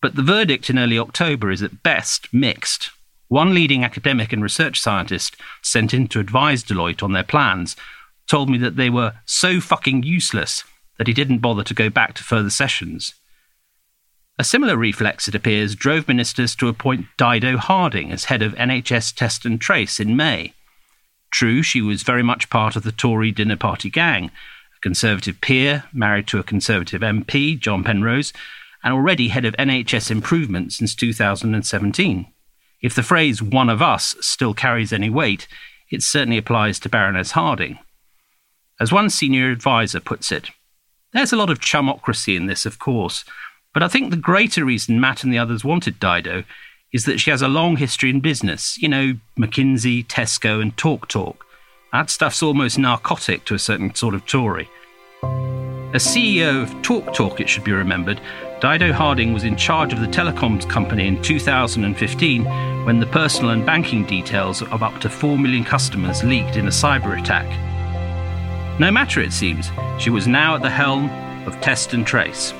But 0.00 0.14
the 0.14 0.22
verdict 0.22 0.70
in 0.70 0.78
early 0.78 0.98
October 0.98 1.50
is 1.50 1.62
at 1.62 1.82
best 1.82 2.32
mixed. 2.32 2.90
One 3.28 3.54
leading 3.54 3.84
academic 3.84 4.32
and 4.32 4.42
research 4.42 4.80
scientist 4.80 5.36
sent 5.62 5.94
in 5.94 6.08
to 6.08 6.20
advise 6.20 6.62
Deloitte 6.62 7.02
on 7.02 7.12
their 7.12 7.22
plans 7.22 7.76
told 8.26 8.48
me 8.48 8.58
that 8.58 8.76
they 8.76 8.90
were 8.90 9.14
so 9.24 9.60
fucking 9.60 10.02
useless 10.02 10.64
that 10.98 11.06
he 11.06 11.12
didn't 11.12 11.38
bother 11.38 11.64
to 11.64 11.74
go 11.74 11.90
back 11.90 12.14
to 12.14 12.22
further 12.22 12.50
sessions. 12.50 13.14
A 14.38 14.44
similar 14.44 14.76
reflex, 14.76 15.28
it 15.28 15.34
appears, 15.34 15.76
drove 15.76 16.08
ministers 16.08 16.56
to 16.56 16.68
appoint 16.68 17.06
Dido 17.16 17.56
Harding 17.56 18.10
as 18.10 18.24
head 18.24 18.42
of 18.42 18.54
NHS 18.54 19.14
Test 19.14 19.44
and 19.44 19.60
Trace 19.60 20.00
in 20.00 20.16
May. 20.16 20.54
True, 21.30 21.62
she 21.62 21.80
was 21.80 22.02
very 22.02 22.22
much 22.22 22.50
part 22.50 22.76
of 22.76 22.82
the 22.82 22.92
Tory 22.92 23.30
dinner 23.30 23.56
party 23.56 23.90
gang, 23.90 24.26
a 24.26 24.80
Conservative 24.80 25.40
peer, 25.40 25.84
married 25.92 26.26
to 26.28 26.38
a 26.38 26.44
Conservative 26.44 27.00
MP, 27.00 27.58
John 27.58 27.84
Penrose, 27.84 28.32
and 28.82 28.92
already 28.92 29.28
head 29.28 29.44
of 29.44 29.54
NHS 29.56 30.10
Improvement 30.10 30.72
since 30.72 30.94
2017. 30.94 32.26
If 32.84 32.94
the 32.94 33.02
phrase 33.02 33.40
one 33.40 33.70
of 33.70 33.80
us 33.80 34.14
still 34.20 34.52
carries 34.52 34.92
any 34.92 35.08
weight, 35.08 35.48
it 35.90 36.02
certainly 36.02 36.36
applies 36.36 36.78
to 36.80 36.90
Baroness 36.90 37.30
Harding. 37.30 37.78
As 38.78 38.92
one 38.92 39.08
senior 39.08 39.50
advisor 39.50 40.00
puts 40.00 40.30
it, 40.30 40.50
there's 41.14 41.32
a 41.32 41.36
lot 41.36 41.48
of 41.48 41.60
chumocracy 41.60 42.36
in 42.36 42.44
this, 42.44 42.66
of 42.66 42.78
course, 42.78 43.24
but 43.72 43.82
I 43.82 43.88
think 43.88 44.10
the 44.10 44.18
greater 44.18 44.66
reason 44.66 45.00
Matt 45.00 45.24
and 45.24 45.32
the 45.32 45.38
others 45.38 45.64
wanted 45.64 45.98
Dido 45.98 46.44
is 46.92 47.06
that 47.06 47.20
she 47.20 47.30
has 47.30 47.40
a 47.40 47.48
long 47.48 47.78
history 47.78 48.10
in 48.10 48.20
business. 48.20 48.76
You 48.76 48.88
know, 48.88 49.14
McKinsey, 49.38 50.06
Tesco, 50.06 50.60
and 50.60 50.76
Talk 50.76 51.08
Talk. 51.08 51.46
That 51.90 52.10
stuff's 52.10 52.42
almost 52.42 52.78
narcotic 52.78 53.46
to 53.46 53.54
a 53.54 53.58
certain 53.58 53.94
sort 53.94 54.14
of 54.14 54.26
Tory. 54.26 54.68
As 55.22 56.04
CEO 56.04 56.62
of 56.62 56.68
TalkTalk, 56.82 57.14
Talk, 57.14 57.40
it 57.40 57.48
should 57.48 57.64
be 57.64 57.72
remembered, 57.72 58.20
Dido 58.64 58.94
Harding 58.94 59.34
was 59.34 59.44
in 59.44 59.56
charge 59.56 59.92
of 59.92 60.00
the 60.00 60.06
telecoms 60.06 60.66
company 60.66 61.06
in 61.06 61.20
2015 61.20 62.44
when 62.86 62.98
the 62.98 63.04
personal 63.04 63.50
and 63.50 63.66
banking 63.66 64.06
details 64.06 64.62
of 64.62 64.82
up 64.82 64.98
to 65.02 65.10
4 65.10 65.38
million 65.38 65.64
customers 65.64 66.24
leaked 66.24 66.56
in 66.56 66.66
a 66.66 66.70
cyber 66.70 67.20
attack. 67.20 67.44
No 68.80 68.90
matter, 68.90 69.20
it 69.20 69.34
seems, 69.34 69.70
she 69.98 70.08
was 70.08 70.26
now 70.26 70.54
at 70.54 70.62
the 70.62 70.70
helm 70.70 71.10
of 71.46 71.60
Test 71.60 71.92
and 71.92 72.06
Trace. 72.06 72.54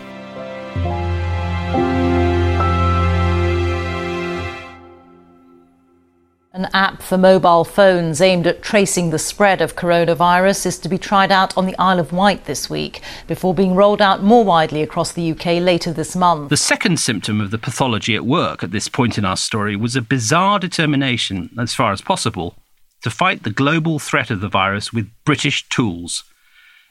An 6.54 6.68
app 6.72 7.02
for 7.02 7.18
mobile 7.18 7.64
phones 7.64 8.20
aimed 8.20 8.46
at 8.46 8.62
tracing 8.62 9.10
the 9.10 9.18
spread 9.18 9.60
of 9.60 9.74
coronavirus 9.74 10.66
is 10.66 10.78
to 10.78 10.88
be 10.88 10.98
tried 10.98 11.32
out 11.32 11.56
on 11.56 11.66
the 11.66 11.76
Isle 11.80 11.98
of 11.98 12.12
Wight 12.12 12.44
this 12.44 12.70
week 12.70 13.00
before 13.26 13.52
being 13.52 13.74
rolled 13.74 14.00
out 14.00 14.22
more 14.22 14.44
widely 14.44 14.80
across 14.80 15.10
the 15.10 15.32
UK 15.32 15.60
later 15.60 15.92
this 15.92 16.14
month. 16.14 16.50
The 16.50 16.56
second 16.56 17.00
symptom 17.00 17.40
of 17.40 17.50
the 17.50 17.58
pathology 17.58 18.14
at 18.14 18.24
work 18.24 18.62
at 18.62 18.70
this 18.70 18.88
point 18.88 19.18
in 19.18 19.24
our 19.24 19.36
story 19.36 19.74
was 19.74 19.96
a 19.96 20.00
bizarre 20.00 20.60
determination, 20.60 21.50
as 21.58 21.74
far 21.74 21.90
as 21.90 22.00
possible, 22.00 22.54
to 23.02 23.10
fight 23.10 23.42
the 23.42 23.50
global 23.50 23.98
threat 23.98 24.30
of 24.30 24.40
the 24.40 24.48
virus 24.48 24.92
with 24.92 25.10
British 25.24 25.68
tools. 25.70 26.22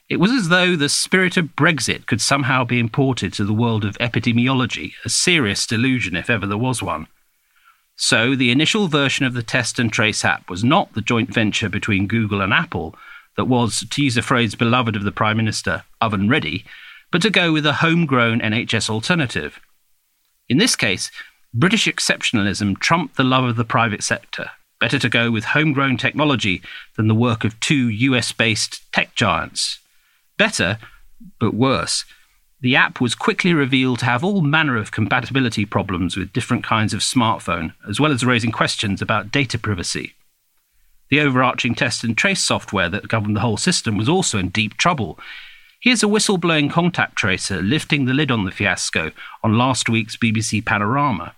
It 0.09 0.17
was 0.17 0.31
as 0.31 0.49
though 0.49 0.75
the 0.75 0.89
spirit 0.89 1.37
of 1.37 1.55
Brexit 1.55 2.05
could 2.05 2.19
somehow 2.19 2.65
be 2.65 2.79
imported 2.79 3.31
to 3.35 3.45
the 3.45 3.53
world 3.53 3.85
of 3.85 3.97
epidemiology, 3.99 4.91
a 5.05 5.09
serious 5.09 5.65
delusion 5.65 6.17
if 6.17 6.29
ever 6.29 6.45
there 6.45 6.57
was 6.57 6.83
one. 6.83 7.07
So, 7.95 8.35
the 8.35 8.51
initial 8.51 8.87
version 8.87 9.25
of 9.25 9.33
the 9.33 9.43
Test 9.43 9.77
and 9.77 9.91
Trace 9.91 10.25
app 10.25 10.49
was 10.49 10.63
not 10.63 10.93
the 10.93 11.01
joint 11.01 11.33
venture 11.33 11.69
between 11.69 12.07
Google 12.07 12.41
and 12.41 12.53
Apple 12.53 12.95
that 13.37 13.45
was, 13.45 13.85
to 13.89 14.03
use 14.03 14.17
a 14.17 14.21
phrase 14.21 14.55
beloved 14.55 14.95
of 14.95 15.03
the 15.03 15.11
Prime 15.11 15.37
Minister, 15.37 15.83
oven 16.01 16.27
ready, 16.27 16.65
but 17.11 17.21
to 17.21 17.29
go 17.29 17.51
with 17.51 17.65
a 17.65 17.73
homegrown 17.73 18.41
NHS 18.41 18.89
alternative. 18.89 19.59
In 20.49 20.57
this 20.57 20.75
case, 20.75 21.11
British 21.53 21.85
exceptionalism 21.85 22.79
trumped 22.79 23.15
the 23.15 23.23
love 23.23 23.43
of 23.43 23.55
the 23.55 23.63
private 23.63 24.03
sector. 24.03 24.49
Better 24.79 24.99
to 24.99 25.09
go 25.09 25.31
with 25.31 25.45
homegrown 25.45 25.97
technology 25.97 26.61
than 26.97 27.07
the 27.07 27.15
work 27.15 27.43
of 27.43 27.59
two 27.59 27.89
US 27.89 28.31
based 28.31 28.81
tech 28.91 29.15
giants. 29.15 29.79
Better, 30.37 30.79
but 31.39 31.53
worse 31.53 32.05
the 32.63 32.77
app 32.77 33.01
was 33.01 33.13
quickly 33.13 33.53
revealed 33.53 33.99
to 33.99 34.05
have 34.05 34.23
all 34.23 34.39
manner 34.39 34.77
of 34.77 34.89
compatibility 34.89 35.65
problems 35.65 36.15
with 36.15 36.31
different 36.31 36.63
kinds 36.63 36.93
of 36.93 37.01
smartphone, 37.01 37.73
as 37.89 37.99
well 37.99 38.13
as 38.13 38.25
raising 38.25 38.53
questions 38.53 39.01
about 39.01 39.33
data 39.33 39.59
privacy. 39.59 40.13
The 41.09 41.19
overarching 41.19 41.75
test 41.75 42.05
and 42.05 42.17
trace 42.17 42.41
software 42.41 42.87
that 42.87 43.09
governed 43.09 43.35
the 43.35 43.41
whole 43.41 43.57
system 43.57 43.97
was 43.97 44.07
also 44.07 44.39
in 44.39 44.47
deep 44.47 44.77
trouble. 44.77 45.19
Here's 45.81 46.03
a 46.03 46.07
whistleblowing 46.07 46.71
contact 46.71 47.17
tracer 47.17 47.61
lifting 47.61 48.05
the 48.05 48.13
lid 48.13 48.31
on 48.31 48.45
the 48.45 48.51
fiasco 48.51 49.11
on 49.43 49.57
last 49.57 49.89
week's 49.89 50.15
BBC 50.15 50.65
Panorama. 50.65 51.35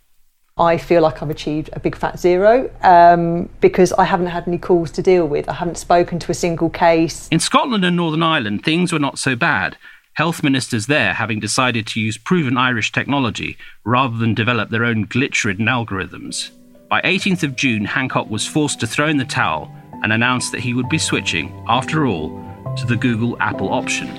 I 0.57 0.77
feel 0.77 1.01
like 1.01 1.23
I've 1.23 1.31
achieved 1.31 1.71
a 1.73 1.79
big 1.79 1.95
fat 1.95 2.19
zero 2.19 2.69
um, 2.83 3.49
because 3.61 3.91
I 3.93 4.03
haven't 4.03 4.27
had 4.27 4.47
any 4.47 4.59
calls 4.59 4.91
to 4.91 5.01
deal 5.01 5.27
with. 5.27 5.49
I 5.49 5.53
haven't 5.53 5.79
spoken 5.79 6.19
to 6.19 6.31
a 6.31 6.35
single 6.35 6.69
case. 6.69 7.27
In 7.29 7.39
Scotland 7.39 7.83
and 7.83 7.95
Northern 7.95 8.21
Ireland, 8.21 8.63
things 8.63 8.93
were 8.93 8.99
not 8.99 9.17
so 9.17 9.35
bad 9.35 9.75
health 10.15 10.43
ministers 10.43 10.87
there 10.87 11.13
having 11.13 11.39
decided 11.39 11.85
to 11.87 11.99
use 11.99 12.17
proven 12.17 12.57
Irish 12.57 12.91
technology 12.91 13.57
rather 13.83 14.17
than 14.17 14.33
develop 14.33 14.69
their 14.69 14.85
own 14.85 15.05
glitch 15.05 15.43
ridden 15.43 15.67
algorithms. 15.67 16.49
By 16.89 17.01
18th 17.01 17.43
of 17.43 17.55
June, 17.55 17.85
Hancock 17.85 18.29
was 18.29 18.47
forced 18.47 18.79
to 18.79 18.87
throw 18.87 19.07
in 19.07 19.17
the 19.17 19.25
towel 19.25 19.73
and 20.03 20.13
announced 20.13 20.51
that 20.51 20.61
he 20.61 20.73
would 20.73 20.87
be 20.87 20.97
switching, 20.97 21.63
after 21.67 22.05
all, 22.05 22.29
to 22.77 22.85
the 22.85 22.95
Google 22.95 23.37
Apple 23.41 23.73
option. 23.73 24.09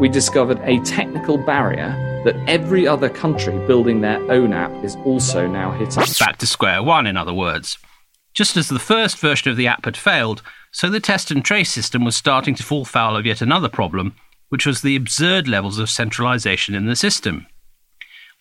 We 0.00 0.08
discovered 0.08 0.58
a 0.64 0.80
technical 0.80 1.38
barrier 1.38 2.22
that 2.24 2.36
every 2.48 2.86
other 2.86 3.08
country 3.08 3.56
building 3.66 4.00
their 4.00 4.20
own 4.32 4.52
app 4.52 4.72
is 4.82 4.96
also 5.04 5.46
now 5.46 5.72
hitting. 5.72 6.02
Back 6.18 6.38
to 6.38 6.46
square 6.46 6.82
one, 6.82 7.06
in 7.06 7.16
other 7.16 7.34
words. 7.34 7.78
Just 8.32 8.56
as 8.56 8.68
the 8.68 8.80
first 8.80 9.18
version 9.18 9.50
of 9.50 9.56
the 9.56 9.68
app 9.68 9.84
had 9.84 9.96
failed, 9.96 10.42
so 10.72 10.90
the 10.90 10.98
test 10.98 11.30
and 11.30 11.44
trace 11.44 11.70
system 11.70 12.04
was 12.04 12.16
starting 12.16 12.56
to 12.56 12.64
fall 12.64 12.84
foul 12.84 13.16
of 13.16 13.26
yet 13.26 13.40
another 13.40 13.68
problem 13.68 14.16
which 14.54 14.66
was 14.66 14.82
the 14.82 14.94
absurd 14.94 15.48
levels 15.48 15.80
of 15.80 15.90
centralisation 15.90 16.76
in 16.76 16.86
the 16.86 16.94
system. 16.94 17.44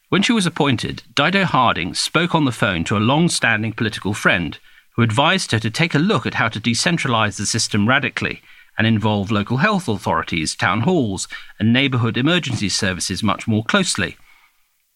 When 0.10 0.22
she 0.22 0.32
was 0.32 0.46
appointed, 0.46 1.02
Dido 1.16 1.44
Harding 1.44 1.96
spoke 1.96 2.36
on 2.36 2.46
the 2.46 2.52
phone 2.52 2.84
to 2.84 2.96
a 2.96 3.00
long 3.00 3.30
standing 3.30 3.74
political 3.74 4.14
friend 4.14 4.60
who 4.92 5.02
advised 5.02 5.52
her 5.54 5.58
to 5.58 5.72
take 5.72 5.96
a 5.96 5.98
look 5.98 6.28
at 6.28 6.36
how 6.36 6.50
to 6.50 6.60
decentralise 6.60 7.38
the 7.38 7.48
system 7.48 7.90
radically 7.90 8.44
and 8.78 8.86
involve 8.86 9.32
local 9.32 9.58
health 9.58 9.88
authorities, 9.88 10.56
town 10.56 10.82
halls, 10.82 11.28
and 11.58 11.74
neighbourhood 11.74 12.16
emergency 12.16 12.70
services 12.70 13.24
much 13.24 13.48
more 13.48 13.64
closely. 13.64 14.16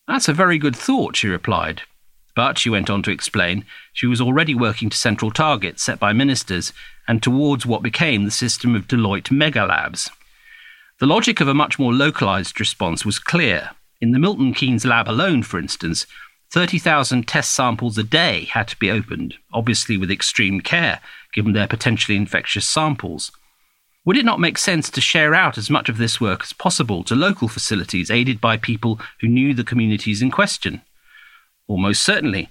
That's 0.08 0.30
a 0.30 0.34
very 0.34 0.60
good 0.60 0.76
thought, 0.76 1.16
she 1.16 1.28
replied. 1.28 1.82
But, 2.36 2.60
she 2.60 2.70
went 2.70 2.92
on 2.92 3.02
to 3.02 3.12
explain, 3.12 3.66
she 3.92 4.06
was 4.06 4.22
already 4.22 4.54
working 4.54 4.92
to 4.92 4.96
central 4.98 5.32
targets 5.32 5.82
set 5.82 6.00
by 6.00 6.14
ministers 6.14 6.74
and 7.08 7.24
towards 7.24 7.66
what 7.66 7.82
became 7.82 8.24
the 8.24 8.30
system 8.30 8.76
of 8.76 8.88
Deloitte 8.88 9.32
megalabs. 9.32 10.12
The 11.00 11.06
logic 11.06 11.40
of 11.42 11.48
a 11.48 11.54
much 11.54 11.78
more 11.78 11.94
localized 11.94 12.60
response 12.60 13.06
was 13.06 13.20
clear. 13.20 13.70
In 14.02 14.14
the 14.14 14.20
Milton 14.20 14.52
Keynes 14.52 14.84
lab 14.84 15.08
alone, 15.08 15.44
for 15.44 15.60
instance, 15.60 16.08
30,000 16.52 17.28
test 17.28 17.54
samples 17.54 18.00
a 18.00 18.04
day 18.04 18.46
had 18.46 18.68
to 18.70 18.80
be 18.80 18.90
opened, 18.90 19.36
obviously 19.54 19.96
with 19.96 20.10
extreme 20.10 20.60
care, 20.60 21.00
given 21.34 21.54
their 21.54 21.68
potentially 21.68 22.18
infectious 22.18 22.68
samples. 22.68 23.32
Would 24.06 24.18
it 24.18 24.26
not 24.26 24.40
make 24.40 24.58
sense 24.58 24.90
to 24.90 25.02
share 25.02 25.36
out 25.36 25.58
as 25.58 25.70
much 25.70 25.88
of 25.88 26.00
this 26.00 26.20
work 26.20 26.42
as 26.42 26.54
possible 26.54 27.04
to 27.04 27.14
local 27.14 27.48
facilities 27.48 28.10
aided 28.10 28.42
by 28.42 28.58
people 28.58 29.00
who 29.20 29.28
knew 29.28 29.54
the 29.54 29.64
communities 29.64 30.24
in 30.24 30.32
question? 30.32 30.82
Almost 31.68 32.02
certainly. 32.02 32.50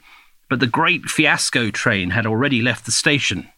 But 0.48 0.61
the 0.61 0.68
great 0.68 1.06
fiasco 1.06 1.70
train 1.72 2.11
had 2.11 2.26
already 2.26 2.62
left 2.62 2.87
the 2.87 2.92
station. 2.92 3.48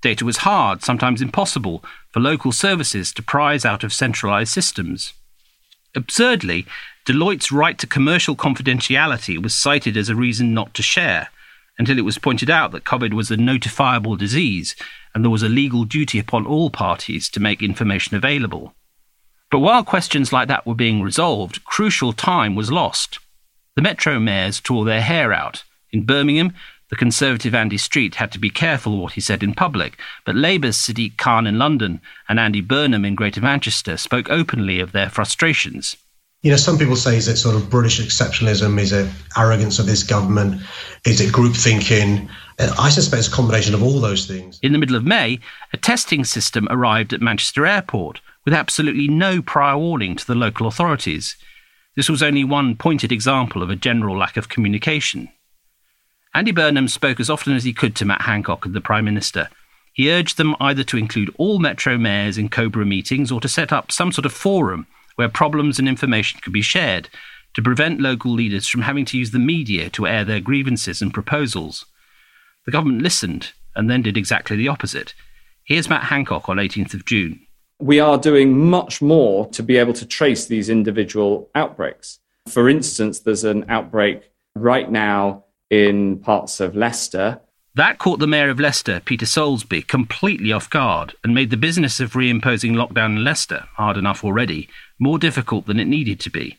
Data 0.00 0.24
was 0.24 0.38
hard, 0.38 0.82
sometimes 0.82 1.22
impossible, 1.22 1.84
for 2.12 2.20
local 2.20 2.52
services 2.52 3.12
to 3.12 3.22
prize 3.22 3.64
out 3.64 3.82
of 3.82 3.92
centralised 3.92 4.52
systems. 4.52 5.14
Absurdly, 5.94 6.66
Deloitte's 7.06 7.52
right 7.52 7.78
to 7.78 7.86
commercial 7.86 8.36
confidentiality 8.36 9.42
was 9.42 9.54
cited 9.54 9.96
as 9.96 10.08
a 10.08 10.16
reason 10.16 10.52
not 10.52 10.74
to 10.74 10.82
share, 10.82 11.28
until 11.78 11.98
it 11.98 12.04
was 12.04 12.18
pointed 12.18 12.50
out 12.50 12.72
that 12.72 12.84
COVID 12.84 13.12
was 13.12 13.30
a 13.30 13.36
notifiable 13.36 14.18
disease 14.18 14.74
and 15.14 15.24
there 15.24 15.30
was 15.30 15.42
a 15.42 15.48
legal 15.48 15.84
duty 15.84 16.18
upon 16.18 16.46
all 16.46 16.68
parties 16.68 17.28
to 17.30 17.40
make 17.40 17.62
information 17.62 18.16
available. 18.16 18.74
But 19.50 19.60
while 19.60 19.84
questions 19.84 20.32
like 20.32 20.48
that 20.48 20.66
were 20.66 20.74
being 20.74 21.00
resolved, 21.00 21.64
crucial 21.64 22.12
time 22.12 22.54
was 22.54 22.72
lost. 22.72 23.18
The 23.76 23.82
Metro 23.82 24.18
mayors 24.18 24.60
tore 24.60 24.84
their 24.84 25.02
hair 25.02 25.32
out. 25.32 25.62
In 25.92 26.04
Birmingham, 26.04 26.54
the 26.88 26.96
Conservative 26.96 27.54
Andy 27.54 27.78
Street 27.78 28.14
had 28.14 28.30
to 28.32 28.38
be 28.38 28.50
careful 28.50 28.98
what 28.98 29.14
he 29.14 29.20
said 29.20 29.42
in 29.42 29.54
public, 29.54 29.98
but 30.24 30.36
Labour's 30.36 30.76
Sadiq 30.76 31.16
Khan 31.16 31.46
in 31.46 31.58
London 31.58 32.00
and 32.28 32.38
Andy 32.38 32.60
Burnham 32.60 33.04
in 33.04 33.14
Greater 33.14 33.40
Manchester 33.40 33.96
spoke 33.96 34.30
openly 34.30 34.78
of 34.78 34.92
their 34.92 35.10
frustrations. 35.10 35.96
You 36.42 36.52
know, 36.52 36.58
some 36.58 36.78
people 36.78 36.94
say, 36.94 37.16
is 37.16 37.26
it 37.26 37.38
sort 37.38 37.56
of 37.56 37.68
British 37.68 38.00
exceptionalism? 38.00 38.78
Is 38.78 38.92
it 38.92 39.10
arrogance 39.36 39.80
of 39.80 39.86
this 39.86 40.04
government? 40.04 40.62
Is 41.04 41.20
it 41.20 41.32
group 41.32 41.56
thinking? 41.56 42.28
I 42.58 42.88
suspect 42.90 43.18
it's 43.18 43.28
a 43.28 43.32
combination 43.32 43.74
of 43.74 43.82
all 43.82 43.98
those 43.98 44.26
things. 44.26 44.60
In 44.62 44.72
the 44.72 44.78
middle 44.78 44.94
of 44.94 45.04
May, 45.04 45.40
a 45.72 45.76
testing 45.76 46.24
system 46.24 46.68
arrived 46.70 47.12
at 47.12 47.20
Manchester 47.20 47.66
Airport 47.66 48.20
with 48.44 48.54
absolutely 48.54 49.08
no 49.08 49.42
prior 49.42 49.76
warning 49.76 50.14
to 50.14 50.26
the 50.26 50.36
local 50.36 50.68
authorities. 50.68 51.36
This 51.96 52.08
was 52.08 52.22
only 52.22 52.44
one 52.44 52.76
pointed 52.76 53.10
example 53.10 53.60
of 53.60 53.70
a 53.70 53.76
general 53.76 54.16
lack 54.16 54.36
of 54.36 54.48
communication. 54.48 55.28
Andy 56.36 56.52
Burnham 56.52 56.86
spoke 56.86 57.18
as 57.18 57.30
often 57.30 57.56
as 57.56 57.64
he 57.64 57.72
could 57.72 57.96
to 57.96 58.04
Matt 58.04 58.20
Hancock 58.20 58.66
and 58.66 58.74
the 58.74 58.80
Prime 58.82 59.06
Minister. 59.06 59.48
He 59.94 60.12
urged 60.12 60.36
them 60.36 60.54
either 60.60 60.84
to 60.84 60.98
include 60.98 61.34
all 61.38 61.58
Metro 61.58 61.96
mayors 61.96 62.36
in 62.36 62.50
Cobra 62.50 62.84
meetings 62.84 63.32
or 63.32 63.40
to 63.40 63.48
set 63.48 63.72
up 63.72 63.90
some 63.90 64.12
sort 64.12 64.26
of 64.26 64.34
forum 64.34 64.86
where 65.14 65.30
problems 65.30 65.78
and 65.78 65.88
information 65.88 66.38
could 66.42 66.52
be 66.52 66.60
shared 66.60 67.08
to 67.54 67.62
prevent 67.62 68.02
local 68.02 68.30
leaders 68.30 68.68
from 68.68 68.82
having 68.82 69.06
to 69.06 69.16
use 69.16 69.30
the 69.30 69.38
media 69.38 69.88
to 69.88 70.06
air 70.06 70.26
their 70.26 70.40
grievances 70.40 71.00
and 71.00 71.14
proposals. 71.14 71.86
The 72.66 72.70
government 72.70 73.00
listened 73.00 73.52
and 73.74 73.88
then 73.88 74.02
did 74.02 74.18
exactly 74.18 74.58
the 74.58 74.68
opposite. 74.68 75.14
Here's 75.64 75.88
Matt 75.88 76.02
Hancock 76.02 76.50
on 76.50 76.58
18th 76.58 76.92
of 76.92 77.06
June. 77.06 77.40
We 77.80 77.98
are 77.98 78.18
doing 78.18 78.68
much 78.68 79.00
more 79.00 79.48
to 79.52 79.62
be 79.62 79.78
able 79.78 79.94
to 79.94 80.04
trace 80.04 80.44
these 80.44 80.68
individual 80.68 81.48
outbreaks. 81.54 82.18
For 82.46 82.68
instance, 82.68 83.20
there's 83.20 83.44
an 83.44 83.64
outbreak 83.70 84.30
right 84.54 84.90
now 84.90 85.45
in 85.70 86.18
parts 86.18 86.60
of 86.60 86.76
Leicester. 86.76 87.40
That 87.74 87.98
caught 87.98 88.20
the 88.20 88.26
Mayor 88.26 88.48
of 88.48 88.58
Leicester, 88.58 89.02
Peter 89.04 89.26
Soulsby, 89.26 89.86
completely 89.86 90.50
off 90.50 90.70
guard 90.70 91.14
and 91.22 91.34
made 91.34 91.50
the 91.50 91.58
business 91.58 92.00
of 92.00 92.14
reimposing 92.14 92.72
lockdown 92.72 93.16
in 93.16 93.24
Leicester, 93.24 93.66
hard 93.74 93.98
enough 93.98 94.24
already, 94.24 94.68
more 94.98 95.18
difficult 95.18 95.66
than 95.66 95.78
it 95.78 95.86
needed 95.86 96.18
to 96.20 96.30
be. 96.30 96.56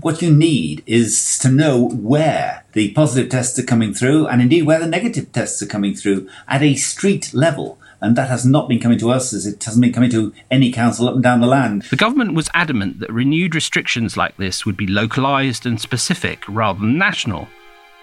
What 0.00 0.20
you 0.20 0.34
need 0.34 0.82
is 0.84 1.38
to 1.38 1.48
know 1.48 1.88
where 1.90 2.64
the 2.72 2.90
positive 2.92 3.30
tests 3.30 3.58
are 3.60 3.64
coming 3.64 3.94
through 3.94 4.26
and 4.26 4.42
indeed 4.42 4.62
where 4.62 4.80
the 4.80 4.88
negative 4.88 5.30
tests 5.30 5.62
are 5.62 5.66
coming 5.66 5.94
through 5.94 6.28
at 6.48 6.62
a 6.62 6.74
street 6.74 7.32
level. 7.32 7.78
And 8.00 8.16
that 8.16 8.28
has 8.28 8.44
not 8.44 8.68
been 8.68 8.80
coming 8.80 8.98
to 8.98 9.10
us 9.10 9.32
as 9.32 9.46
it 9.46 9.62
hasn't 9.62 9.80
been 9.80 9.92
coming 9.92 10.10
to 10.10 10.34
any 10.50 10.72
council 10.72 11.08
up 11.08 11.14
and 11.14 11.22
down 11.22 11.40
the 11.40 11.46
land. 11.46 11.82
The 11.82 11.96
government 11.96 12.34
was 12.34 12.50
adamant 12.52 12.98
that 12.98 13.12
renewed 13.12 13.54
restrictions 13.54 14.16
like 14.16 14.36
this 14.36 14.66
would 14.66 14.76
be 14.76 14.86
localised 14.86 15.64
and 15.64 15.80
specific 15.80 16.42
rather 16.48 16.80
than 16.80 16.98
national 16.98 17.48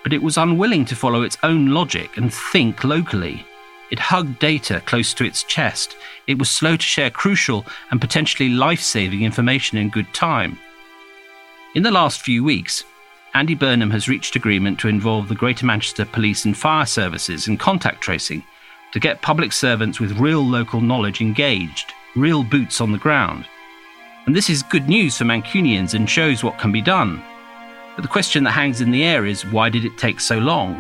but 0.03 0.13
it 0.13 0.21
was 0.21 0.37
unwilling 0.37 0.85
to 0.85 0.95
follow 0.95 1.23
its 1.23 1.37
own 1.43 1.67
logic 1.67 2.17
and 2.17 2.33
think 2.33 2.83
locally. 2.83 3.45
It 3.89 3.99
hugged 3.99 4.39
data 4.39 4.81
close 4.85 5.13
to 5.15 5.25
its 5.25 5.43
chest. 5.43 5.95
It 6.27 6.37
was 6.37 6.49
slow 6.49 6.75
to 6.75 6.83
share 6.83 7.09
crucial 7.09 7.65
and 7.91 8.01
potentially 8.01 8.49
life 8.49 8.81
saving 8.81 9.23
information 9.23 9.77
in 9.77 9.89
good 9.89 10.13
time. 10.13 10.57
In 11.75 11.83
the 11.83 11.91
last 11.91 12.21
few 12.21 12.43
weeks, 12.43 12.83
Andy 13.33 13.55
Burnham 13.55 13.91
has 13.91 14.07
reached 14.07 14.35
agreement 14.35 14.79
to 14.79 14.87
involve 14.87 15.27
the 15.27 15.35
Greater 15.35 15.65
Manchester 15.65 16.05
Police 16.05 16.45
and 16.45 16.55
Fire 16.55 16.85
Services 16.85 17.47
in 17.47 17.57
contact 17.57 18.01
tracing 18.01 18.43
to 18.91 18.99
get 18.99 19.23
public 19.23 19.51
servants 19.51 19.99
with 19.99 20.19
real 20.19 20.45
local 20.45 20.81
knowledge 20.81 21.19
engaged, 21.19 21.93
real 22.15 22.43
boots 22.43 22.79
on 22.79 22.91
the 22.91 22.97
ground. 22.99 23.45
And 24.27 24.35
this 24.35 24.49
is 24.49 24.61
good 24.63 24.87
news 24.87 25.17
for 25.17 25.25
Mancunians 25.25 25.95
and 25.95 26.09
shows 26.09 26.43
what 26.43 26.59
can 26.59 26.71
be 26.71 26.81
done. 26.81 27.23
But 27.95 28.01
the 28.01 28.07
question 28.07 28.43
that 28.43 28.51
hangs 28.51 28.81
in 28.81 28.91
the 28.91 29.03
air 29.03 29.25
is 29.25 29.45
why 29.45 29.69
did 29.69 29.85
it 29.85 29.97
take 29.97 30.19
so 30.19 30.39
long? 30.39 30.73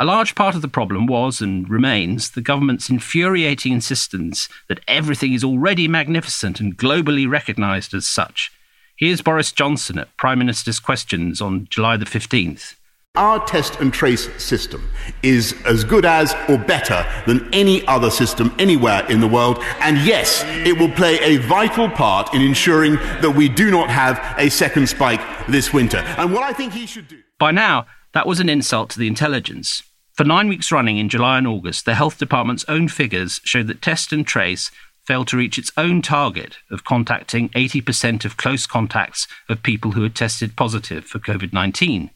A 0.00 0.04
large 0.04 0.34
part 0.34 0.54
of 0.54 0.62
the 0.62 0.66
problem 0.66 1.06
was 1.06 1.42
and 1.42 1.68
remains 1.68 2.30
the 2.30 2.40
government's 2.40 2.88
infuriating 2.88 3.74
insistence 3.74 4.48
that 4.66 4.80
everything 4.88 5.34
is 5.34 5.44
already 5.44 5.86
magnificent 5.86 6.58
and 6.58 6.76
globally 6.76 7.28
recognised 7.30 7.92
as 7.92 8.08
such. 8.08 8.50
Here's 8.96 9.20
Boris 9.20 9.52
Johnson 9.52 9.98
at 9.98 10.16
Prime 10.16 10.38
Minister's 10.38 10.80
Questions 10.80 11.42
on 11.42 11.66
July 11.70 11.98
the 11.98 12.06
15th. 12.06 12.76
Our 13.16 13.44
test 13.44 13.80
and 13.80 13.92
trace 13.92 14.32
system 14.40 14.88
is 15.24 15.52
as 15.66 15.82
good 15.82 16.04
as 16.04 16.32
or 16.48 16.56
better 16.56 17.04
than 17.26 17.52
any 17.52 17.84
other 17.88 18.08
system 18.08 18.54
anywhere 18.56 19.04
in 19.10 19.18
the 19.18 19.26
world. 19.26 19.58
And 19.80 19.98
yes, 19.98 20.44
it 20.64 20.78
will 20.78 20.92
play 20.92 21.18
a 21.18 21.38
vital 21.38 21.88
part 21.88 22.32
in 22.32 22.40
ensuring 22.40 22.94
that 22.94 23.34
we 23.34 23.48
do 23.48 23.68
not 23.68 23.90
have 23.90 24.22
a 24.38 24.48
second 24.48 24.88
spike 24.88 25.20
this 25.48 25.72
winter. 25.72 25.98
And 26.18 26.32
what 26.32 26.44
I 26.44 26.52
think 26.52 26.72
he 26.72 26.86
should 26.86 27.08
do. 27.08 27.20
By 27.36 27.50
now, 27.50 27.86
that 28.12 28.28
was 28.28 28.38
an 28.38 28.48
insult 28.48 28.90
to 28.90 29.00
the 29.00 29.08
intelligence. 29.08 29.82
For 30.12 30.22
nine 30.22 30.46
weeks 30.46 30.70
running 30.70 30.96
in 30.96 31.08
July 31.08 31.38
and 31.38 31.48
August, 31.48 31.86
the 31.86 31.96
Health 31.96 32.16
Department's 32.16 32.64
own 32.68 32.86
figures 32.86 33.40
showed 33.42 33.66
that 33.66 33.82
test 33.82 34.12
and 34.12 34.24
trace 34.24 34.70
failed 35.04 35.26
to 35.28 35.36
reach 35.36 35.58
its 35.58 35.72
own 35.76 36.00
target 36.00 36.58
of 36.70 36.84
contacting 36.84 37.48
80% 37.48 38.24
of 38.24 38.36
close 38.36 38.68
contacts 38.68 39.26
of 39.48 39.64
people 39.64 39.92
who 39.92 40.04
had 40.04 40.14
tested 40.14 40.54
positive 40.54 41.04
for 41.06 41.18
COVID 41.18 41.52
19 41.52 42.10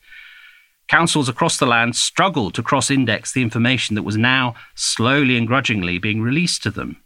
councils 0.89 1.29
across 1.29 1.59
the 1.59 1.67
land 1.67 1.97
struggled 1.97 2.55
to 2.55 2.63
cross 2.63 2.91
index 2.91 3.33
the 3.33 3.43
information 3.43 3.95
that 3.95 4.03
was 4.03 4.17
now, 4.17 4.55
slowly 4.75 5.37
and 5.37 5.47
grudgingly, 5.47 5.99
being 5.99 6.21
released 6.21 6.63
to 6.63 6.71
them. 6.71 6.99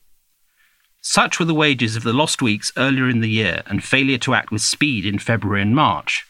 Such 1.01 1.39
were 1.39 1.47
the 1.47 1.55
wages 1.55 1.97
of 1.97 2.03
the 2.03 2.13
lost 2.13 2.43
weeks 2.43 2.73
earlier 2.77 3.09
in 3.09 3.21
the 3.21 3.31
year 3.31 3.63
and 3.67 3.83
failure 3.85 4.19
to 4.19 4.35
act 4.35 4.51
with 4.51 4.63
speed 4.63 5.07
in 5.07 5.19
February 5.19 5.63
and 5.63 5.75
March. 5.75 6.27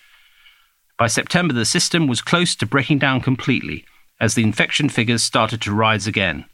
By 0.98 1.06
September, 1.06 1.54
the 1.54 1.64
system 1.64 2.06
was 2.06 2.20
close 2.20 2.54
to 2.56 2.66
breaking 2.66 2.98
down 2.98 3.20
completely 3.20 3.84
as 4.20 4.34
the 4.34 4.42
infection 4.42 4.88
figures 4.88 5.22
started 5.22 5.60
to 5.62 5.74
rise 5.74 6.06
again. 6.06 6.44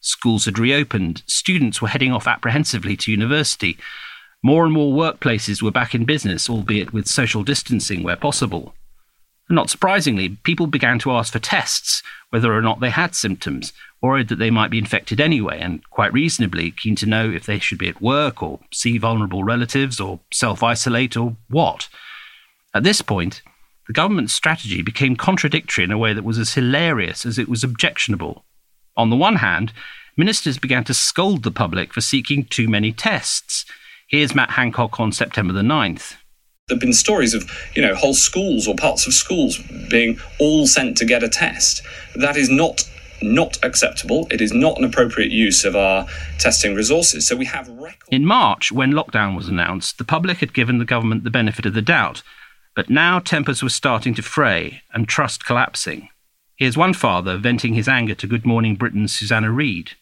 Schools 0.00 0.44
had 0.44 0.58
reopened, 0.58 1.22
students 1.26 1.82
were 1.82 1.88
heading 1.88 2.12
off 2.12 2.28
apprehensively 2.28 2.96
to 2.98 3.10
university. 3.10 3.76
More 4.42 4.64
and 4.64 4.72
more 4.72 4.94
workplaces 4.94 5.60
were 5.60 5.72
back 5.72 5.94
in 5.94 6.04
business, 6.04 6.48
albeit 6.48 6.92
with 6.92 7.08
social 7.08 7.42
distancing 7.42 8.04
where 8.04 8.16
possible. 8.16 8.75
Not 9.48 9.70
surprisingly, 9.70 10.30
people 10.42 10.66
began 10.66 10.98
to 11.00 11.12
ask 11.12 11.32
for 11.32 11.38
tests, 11.38 12.02
whether 12.30 12.52
or 12.52 12.62
not 12.62 12.80
they 12.80 12.90
had 12.90 13.14
symptoms, 13.14 13.72
worried 14.02 14.28
that 14.28 14.40
they 14.40 14.50
might 14.50 14.70
be 14.70 14.78
infected 14.78 15.20
anyway, 15.20 15.60
and 15.60 15.88
quite 15.90 16.12
reasonably 16.12 16.72
keen 16.72 16.96
to 16.96 17.06
know 17.06 17.30
if 17.30 17.46
they 17.46 17.60
should 17.60 17.78
be 17.78 17.88
at 17.88 18.02
work 18.02 18.42
or 18.42 18.60
see 18.72 18.98
vulnerable 18.98 19.44
relatives 19.44 20.00
or 20.00 20.20
self 20.32 20.62
isolate 20.62 21.16
or 21.16 21.36
what. 21.48 21.88
At 22.74 22.82
this 22.82 23.02
point, 23.02 23.42
the 23.86 23.92
government's 23.92 24.32
strategy 24.32 24.82
became 24.82 25.14
contradictory 25.14 25.84
in 25.84 25.92
a 25.92 25.98
way 25.98 26.12
that 26.12 26.24
was 26.24 26.38
as 26.38 26.54
hilarious 26.54 27.24
as 27.24 27.38
it 27.38 27.48
was 27.48 27.62
objectionable. 27.62 28.44
On 28.96 29.10
the 29.10 29.16
one 29.16 29.36
hand, 29.36 29.72
ministers 30.16 30.58
began 30.58 30.82
to 30.84 30.94
scold 30.94 31.44
the 31.44 31.52
public 31.52 31.94
for 31.94 32.00
seeking 32.00 32.44
too 32.44 32.66
many 32.66 32.92
tests. 32.92 33.64
Here's 34.08 34.34
Matt 34.34 34.50
Hancock 34.50 34.98
on 34.98 35.12
September 35.12 35.52
the 35.52 35.62
9th. 35.62 36.16
There 36.68 36.74
have 36.74 36.80
been 36.80 36.92
stories 36.92 37.32
of, 37.32 37.48
you 37.76 37.82
know, 37.82 37.94
whole 37.94 38.12
schools 38.12 38.66
or 38.66 38.74
parts 38.74 39.06
of 39.06 39.14
schools 39.14 39.56
being 39.88 40.18
all 40.40 40.66
sent 40.66 40.96
to 40.96 41.04
get 41.04 41.22
a 41.22 41.28
test. 41.28 41.80
That 42.16 42.36
is 42.36 42.50
not 42.50 42.82
not 43.22 43.56
acceptable. 43.64 44.26
It 44.32 44.40
is 44.40 44.52
not 44.52 44.76
an 44.76 44.82
appropriate 44.82 45.30
use 45.30 45.64
of 45.64 45.76
our 45.76 46.08
testing 46.38 46.74
resources. 46.74 47.24
So 47.24 47.36
we 47.36 47.44
have 47.44 47.68
record- 47.68 48.08
In 48.10 48.26
March, 48.26 48.72
when 48.72 48.92
lockdown 48.92 49.36
was 49.36 49.46
announced, 49.46 49.96
the 49.98 50.04
public 50.04 50.38
had 50.38 50.52
given 50.52 50.78
the 50.78 50.84
government 50.84 51.22
the 51.22 51.30
benefit 51.30 51.66
of 51.66 51.72
the 51.74 51.80
doubt, 51.80 52.22
but 52.74 52.90
now 52.90 53.20
tempers 53.20 53.62
were 53.62 53.68
starting 53.68 54.12
to 54.14 54.22
fray 54.22 54.82
and 54.92 55.08
trust 55.08 55.46
collapsing. 55.46 56.08
Here's 56.56 56.76
one 56.76 56.94
father 56.94 57.38
venting 57.38 57.74
his 57.74 57.86
anger 57.88 58.16
to 58.16 58.26
Good 58.26 58.44
Morning 58.44 58.74
Britain's 58.74 59.14
Susanna 59.14 59.52
Reid. 59.52 59.92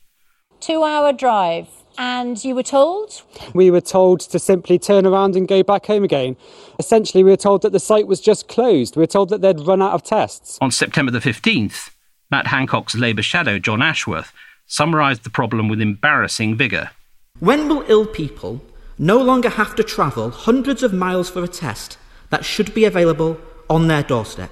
Two 0.64 0.83
hour 0.83 1.12
drive 1.12 1.68
and 1.98 2.42
you 2.42 2.55
were 2.55 2.62
told? 2.62 3.20
We 3.53 3.70
were 3.70 3.83
told 3.83 4.20
to 4.20 4.38
simply 4.38 4.79
turn 4.79 5.05
around 5.05 5.37
and 5.37 5.46
go 5.46 5.62
back 5.62 5.85
home 5.85 6.05
again. 6.05 6.38
Essentially, 6.79 7.22
we 7.22 7.29
were 7.29 7.37
told 7.37 7.61
that 7.61 7.72
the 7.72 7.79
site 7.79 8.07
was 8.07 8.18
just 8.18 8.48
closed. 8.48 8.96
We 8.96 9.00
were 9.00 9.07
told 9.07 9.29
that 9.29 9.42
they'd 9.42 9.61
run 9.61 9.83
out 9.83 9.92
of 9.92 10.03
tests. 10.03 10.57
On 10.62 10.70
September 10.70 11.12
the 11.12 11.18
15th, 11.18 11.90
Matt 12.31 12.46
Hancock's 12.46 12.94
Labour 12.94 13.20
shadow, 13.20 13.59
Jon 13.59 13.83
Ashworth, 13.83 14.33
summarised 14.66 15.24
the 15.24 15.29
problem 15.29 15.68
with 15.68 15.83
embarrassing 15.83 16.57
vigour. 16.57 16.92
When 17.40 17.68
will 17.68 17.85
ill 17.87 18.07
people 18.07 18.62
no 18.98 19.18
longer 19.20 19.50
have 19.50 19.77
to 19.77 19.85
travel 19.85 20.31
hundreds 20.31 20.83
of 20.83 20.94
miles 20.94 21.29
for 21.29 21.44
a 21.44 21.48
test 21.48 21.98
that 22.31 22.46
should 22.46 22.72
be 22.72 22.87
available 22.87 23.38
on 23.70 23.88
their 23.88 24.03
doorstep. 24.03 24.50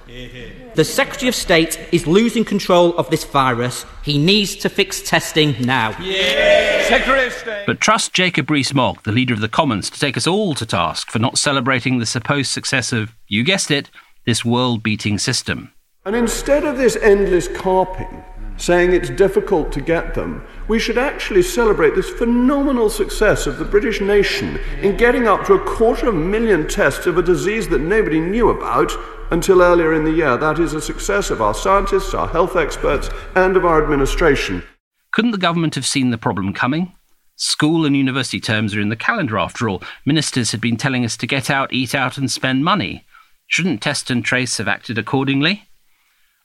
The 0.75 0.85
Secretary 0.85 1.29
of 1.29 1.35
State 1.35 1.79
is 1.93 2.07
losing 2.07 2.45
control 2.45 2.97
of 2.97 3.11
this 3.11 3.25
virus. 3.25 3.85
He 4.03 4.19
needs 4.19 4.57
to 4.57 4.69
fix 4.69 5.03
testing 5.03 5.55
now. 5.61 5.93
Secretary. 5.93 7.31
But 7.67 7.81
trust 7.81 8.15
Jacob 8.15 8.51
Rees-Mogg, 8.51 9.03
the 9.03 9.13
leader 9.13 9.35
of 9.35 9.41
the 9.41 9.49
Commons, 9.49 9.91
to 9.91 10.01
take 10.01 10.17
us 10.17 10.27
all 10.27 10.55
to 10.55 10.67
task 10.67 11.11
for 11.11 11.19
not 11.19 11.39
celebrating 11.39 11.99
the 11.99 12.07
supposed 12.07 12.51
success 12.51 12.93
of, 12.93 13.15
you 13.29 13.45
guessed 13.45 13.71
it, 13.71 13.91
this 14.25 14.45
world-beating 14.45 15.19
system. 15.19 15.73
And 16.05 16.17
instead 16.17 16.65
of 16.65 16.79
this 16.79 16.97
endless 16.97 17.49
carping, 17.49 18.25
saying 18.63 18.93
it's 18.93 19.11
difficult 19.11 19.73
to 19.73 19.81
get 19.81 20.15
them, 20.15 20.47
we 20.69 20.79
should 20.79 20.97
actually 20.97 21.43
celebrate 21.43 21.97
this 21.97 22.09
phenomenal 22.09 22.89
success 22.89 23.49
of 23.49 23.59
the 23.59 23.65
British 23.65 24.01
nation 24.01 24.57
in 24.81 24.97
getting 24.97 25.27
up 25.27 25.45
to 25.45 25.55
a 25.55 25.65
quarter 25.65 26.09
of 26.09 26.15
a 26.15 26.19
million 26.19 26.69
tests 26.69 27.07
of 27.07 27.19
a 27.19 27.23
disease 27.23 27.69
that 27.69 27.81
nobody 27.81 28.21
knew 28.21 28.51
about 28.51 28.93
until 29.33 29.63
earlier 29.63 29.93
in 29.95 30.05
the 30.05 30.13
year. 30.13 30.37
That 30.37 30.61
is 30.61 30.75
a 30.75 30.81
success 30.81 31.31
of 31.31 31.43
our 31.43 31.55
scientists, 31.55 32.15
our 32.15 32.29
health 32.29 32.55
experts, 32.55 33.11
and 33.35 33.57
of 33.57 33.65
our 33.65 33.83
administration. 33.83 34.63
Couldn't 35.11 35.33
the 35.33 35.39
government 35.39 35.75
have 35.75 35.87
seen 35.87 36.11
the 36.11 36.19
problem 36.19 36.55
coming? 36.55 36.95
School 37.35 37.85
and 37.85 37.97
university 37.97 38.39
terms 38.39 38.77
are 38.77 38.81
in 38.81 38.91
the 38.91 38.97
calendar 38.97 39.39
after 39.39 39.69
all. 39.69 39.83
Ministers 40.07 40.53
had 40.53 40.61
been 40.61 40.77
telling 40.77 41.05
us 41.05 41.17
to 41.17 41.27
get 41.27 41.51
out, 41.51 41.73
eat 41.73 41.97
out, 41.97 42.17
and 42.17 42.31
spend 42.31 42.65
money. 42.65 43.05
Shouldn't 43.49 43.83
Test 43.83 44.09
and 44.09 44.25
Trace 44.25 44.59
have 44.59 44.69
acted 44.69 44.99
accordingly? 44.99 45.65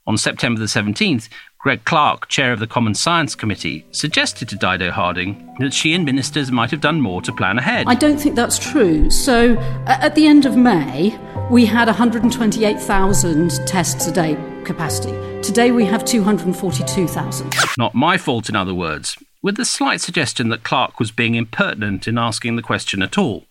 On 0.08 0.17
September 0.17 0.60
the 0.60 0.65
17th, 0.65 1.27
Greg 1.67 1.84
Clark, 1.84 2.30
chair 2.30 2.53
of 2.53 2.60
the 2.60 2.65
Commons 2.65 2.97
Science 2.97 3.36
Committee, 3.36 3.86
suggested 3.91 4.47
to 4.47 4.56
Dido 4.56 4.89
Harding 4.89 5.53
that 5.60 5.73
she 5.73 5.93
and 5.93 6.06
ministers 6.06 6.49
might 6.49 6.71
have 6.71 6.80
done 6.80 7.01
more 7.01 7.21
to 7.21 7.34
plan 7.34 7.58
ahead. 7.58 7.88
I 7.89 7.93
don't 7.93 8.17
think 8.17 8.38
that's 8.38 8.58
true. 8.58 9.10
So, 9.10 9.58
at 9.86 10.15
the 10.15 10.27
end 10.27 10.45
of 10.45 10.56
May, 10.56 11.19
we 11.51 11.65
had 11.65 11.89
128,000 11.89 13.67
tests 13.67 14.08
a 14.08 14.13
day 14.13 14.38
capacity. 14.63 15.12
Today, 15.41 15.71
we 15.71 15.84
have 15.84 16.06
242,000. 16.06 17.53
Not 17.77 17.93
my 17.93 18.17
fault, 18.17 18.47
in 18.47 18.56
other 18.56 18.73
words, 18.73 19.17
with 19.43 19.58
the 19.58 19.65
slight 19.65 19.99
suggestion 19.99 20.47
that 20.47 20.63
Clark 20.63 21.01
was 21.01 21.12
being 21.12 21.36
impertinent 21.36 22.08
in 22.08 22.17
asking 22.17 22.56
the 22.56 22.62
question 22.62 23.01
at 23.01 23.17
all. 23.17 23.43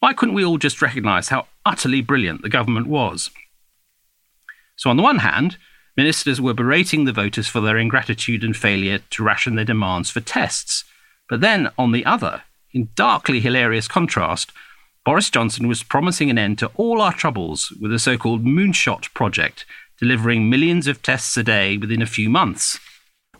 Why 0.00 0.12
couldn't 0.12 0.34
we 0.34 0.44
all 0.44 0.58
just 0.58 0.82
recognise 0.82 1.30
how 1.30 1.46
utterly 1.64 2.02
brilliant 2.02 2.42
the 2.42 2.50
government 2.50 2.88
was? 2.88 3.30
So, 4.76 4.90
on 4.90 4.98
the 4.98 5.02
one 5.02 5.20
hand, 5.20 5.56
Ministers 5.98 6.40
were 6.40 6.54
berating 6.54 7.06
the 7.06 7.12
voters 7.12 7.48
for 7.48 7.60
their 7.60 7.76
ingratitude 7.76 8.44
and 8.44 8.56
failure 8.56 9.00
to 9.10 9.24
ration 9.24 9.56
their 9.56 9.64
demands 9.64 10.10
for 10.10 10.20
tests. 10.20 10.84
But 11.28 11.40
then, 11.40 11.70
on 11.76 11.90
the 11.90 12.06
other, 12.06 12.42
in 12.72 12.90
darkly 12.94 13.40
hilarious 13.40 13.88
contrast, 13.88 14.52
Boris 15.04 15.28
Johnson 15.28 15.66
was 15.66 15.82
promising 15.82 16.30
an 16.30 16.38
end 16.38 16.60
to 16.60 16.70
all 16.76 17.00
our 17.00 17.12
troubles 17.12 17.72
with 17.80 17.92
a 17.92 17.98
so 17.98 18.16
called 18.16 18.44
Moonshot 18.44 19.12
Project, 19.12 19.66
delivering 19.98 20.48
millions 20.48 20.86
of 20.86 21.02
tests 21.02 21.36
a 21.36 21.42
day 21.42 21.76
within 21.76 22.00
a 22.00 22.06
few 22.06 22.30
months. 22.30 22.78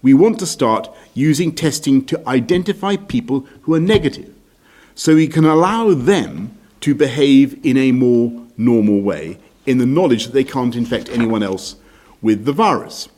We 0.03 0.12
want 0.12 0.40
to 0.40 0.47
start 0.47 0.92
using 1.14 1.55
testing 1.55 2.05
to 2.07 2.29
identify 2.29 2.97
people 2.97 3.47
who 3.62 3.75
are 3.75 3.81
negative 3.81 4.35
so 4.97 5.14
we 5.14 5.29
can 5.29 5.44
allow 5.44 5.94
them 5.94 6.59
to 6.81 6.97
behave 6.97 7.64
in 7.64 7.77
a 7.77 7.92
more 7.92 8.33
normal 8.57 9.01
way 9.01 9.38
in 9.64 9.79
the 9.79 9.87
knowledge 9.87 10.25
that 10.25 10.33
they 10.33 10.42
can't 10.42 10.75
infect 10.75 11.09
anyone 11.11 11.44
else 11.44 11.77
with 12.22 12.44
the 12.44 12.52
virus. 12.52 13.09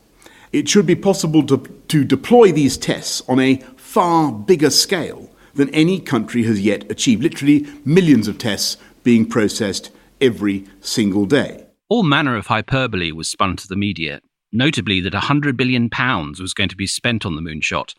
It 0.52 0.68
should 0.68 0.86
be 0.86 0.96
possible 0.96 1.44
to, 1.44 1.58
to 1.88 2.04
deploy 2.04 2.52
these 2.52 2.76
tests 2.76 3.22
on 3.28 3.38
a 3.38 3.56
far 3.76 4.32
bigger 4.32 4.70
scale 4.70 5.30
than 5.54 5.68
any 5.70 6.00
country 6.00 6.42
has 6.44 6.60
yet 6.60 6.90
achieved. 6.90 7.22
Literally, 7.22 7.66
millions 7.84 8.28
of 8.28 8.38
tests 8.38 8.76
being 9.04 9.26
processed 9.26 9.90
every 10.20 10.66
single 10.80 11.26
day. 11.26 11.66
All 11.88 12.02
manner 12.02 12.36
of 12.36 12.46
hyperbole 12.46 13.12
was 13.12 13.28
spun 13.28 13.56
to 13.56 13.68
the 13.68 13.76
media, 13.76 14.20
notably 14.52 15.00
that 15.00 15.12
£100 15.12 15.56
billion 15.56 15.88
was 16.40 16.54
going 16.54 16.68
to 16.68 16.76
be 16.76 16.86
spent 16.86 17.24
on 17.24 17.36
the 17.36 17.42
moonshot. 17.42 17.94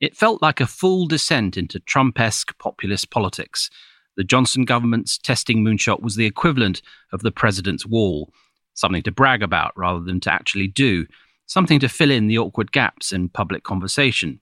It 0.00 0.16
felt 0.16 0.40
like 0.40 0.60
a 0.60 0.66
full 0.66 1.06
descent 1.06 1.56
into 1.56 1.78
Trump 1.78 2.18
esque 2.18 2.56
populist 2.58 3.10
politics. 3.10 3.68
The 4.16 4.24
Johnson 4.24 4.64
government's 4.64 5.18
testing 5.18 5.64
moonshot 5.64 6.02
was 6.02 6.16
the 6.16 6.26
equivalent 6.26 6.82
of 7.12 7.22
the 7.22 7.30
president's 7.30 7.86
wall 7.86 8.32
something 8.80 9.02
to 9.02 9.12
brag 9.12 9.42
about 9.42 9.72
rather 9.76 10.00
than 10.00 10.20
to 10.20 10.32
actually 10.32 10.66
do, 10.66 11.06
something 11.46 11.78
to 11.80 11.88
fill 11.88 12.10
in 12.10 12.26
the 12.26 12.38
awkward 12.38 12.72
gaps 12.72 13.12
in 13.12 13.28
public 13.28 13.62
conversation. 13.62 14.40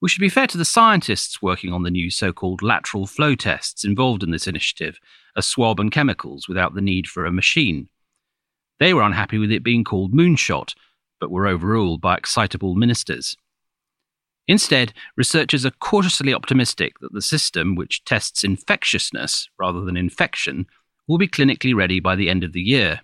We 0.00 0.08
should 0.08 0.20
be 0.20 0.28
fair 0.28 0.46
to 0.48 0.58
the 0.58 0.64
scientists 0.64 1.40
working 1.40 1.72
on 1.72 1.82
the 1.82 1.90
new 1.90 2.10
so 2.10 2.32
called 2.32 2.62
lateral 2.62 3.06
flow 3.06 3.34
tests 3.34 3.84
involved 3.84 4.22
in 4.22 4.30
this 4.30 4.46
initiative, 4.46 5.00
a 5.34 5.42
swab 5.42 5.80
and 5.80 5.90
chemicals 5.90 6.48
without 6.48 6.74
the 6.74 6.82
need 6.82 7.06
for 7.06 7.24
a 7.24 7.32
machine. 7.32 7.88
They 8.78 8.92
were 8.92 9.02
unhappy 9.02 9.38
with 9.38 9.50
it 9.50 9.62
being 9.62 9.84
called 9.84 10.12
moonshot, 10.12 10.74
but 11.18 11.30
were 11.30 11.48
overruled 11.48 12.02
by 12.02 12.16
excitable 12.16 12.74
ministers. 12.74 13.36
Instead, 14.46 14.92
researchers 15.16 15.64
are 15.64 15.72
cautiously 15.80 16.32
optimistic 16.32 16.98
that 17.00 17.12
the 17.12 17.22
system, 17.22 17.74
which 17.74 18.04
tests 18.04 18.44
infectiousness 18.44 19.48
rather 19.58 19.80
than 19.80 19.96
infection, 19.96 20.66
will 21.08 21.18
be 21.18 21.26
clinically 21.26 21.74
ready 21.74 22.00
by 22.00 22.14
the 22.14 22.28
end 22.28 22.44
of 22.44 22.52
the 22.52 22.60
year. 22.60 23.00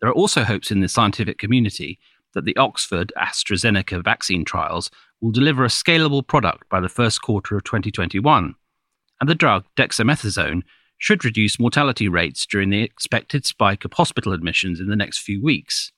There 0.00 0.10
are 0.10 0.14
also 0.14 0.44
hopes 0.44 0.70
in 0.70 0.80
the 0.80 0.88
scientific 0.88 1.38
community 1.38 1.98
that 2.34 2.44
the 2.44 2.56
Oxford 2.56 3.12
AstraZeneca 3.16 4.04
vaccine 4.04 4.44
trials 4.44 4.90
will 5.20 5.30
deliver 5.30 5.64
a 5.64 5.68
scalable 5.68 6.26
product 6.26 6.68
by 6.68 6.80
the 6.80 6.88
first 6.88 7.22
quarter 7.22 7.56
of 7.56 7.64
2021, 7.64 8.54
and 9.20 9.28
the 9.28 9.34
drug 9.34 9.64
dexamethasone 9.76 10.62
should 10.98 11.24
reduce 11.24 11.58
mortality 11.58 12.08
rates 12.08 12.46
during 12.46 12.70
the 12.70 12.82
expected 12.82 13.44
spike 13.46 13.84
of 13.84 13.92
hospital 13.92 14.32
admissions 14.32 14.80
in 14.80 14.88
the 14.88 14.96
next 14.96 15.18
few 15.18 15.42
weeks. 15.42 15.92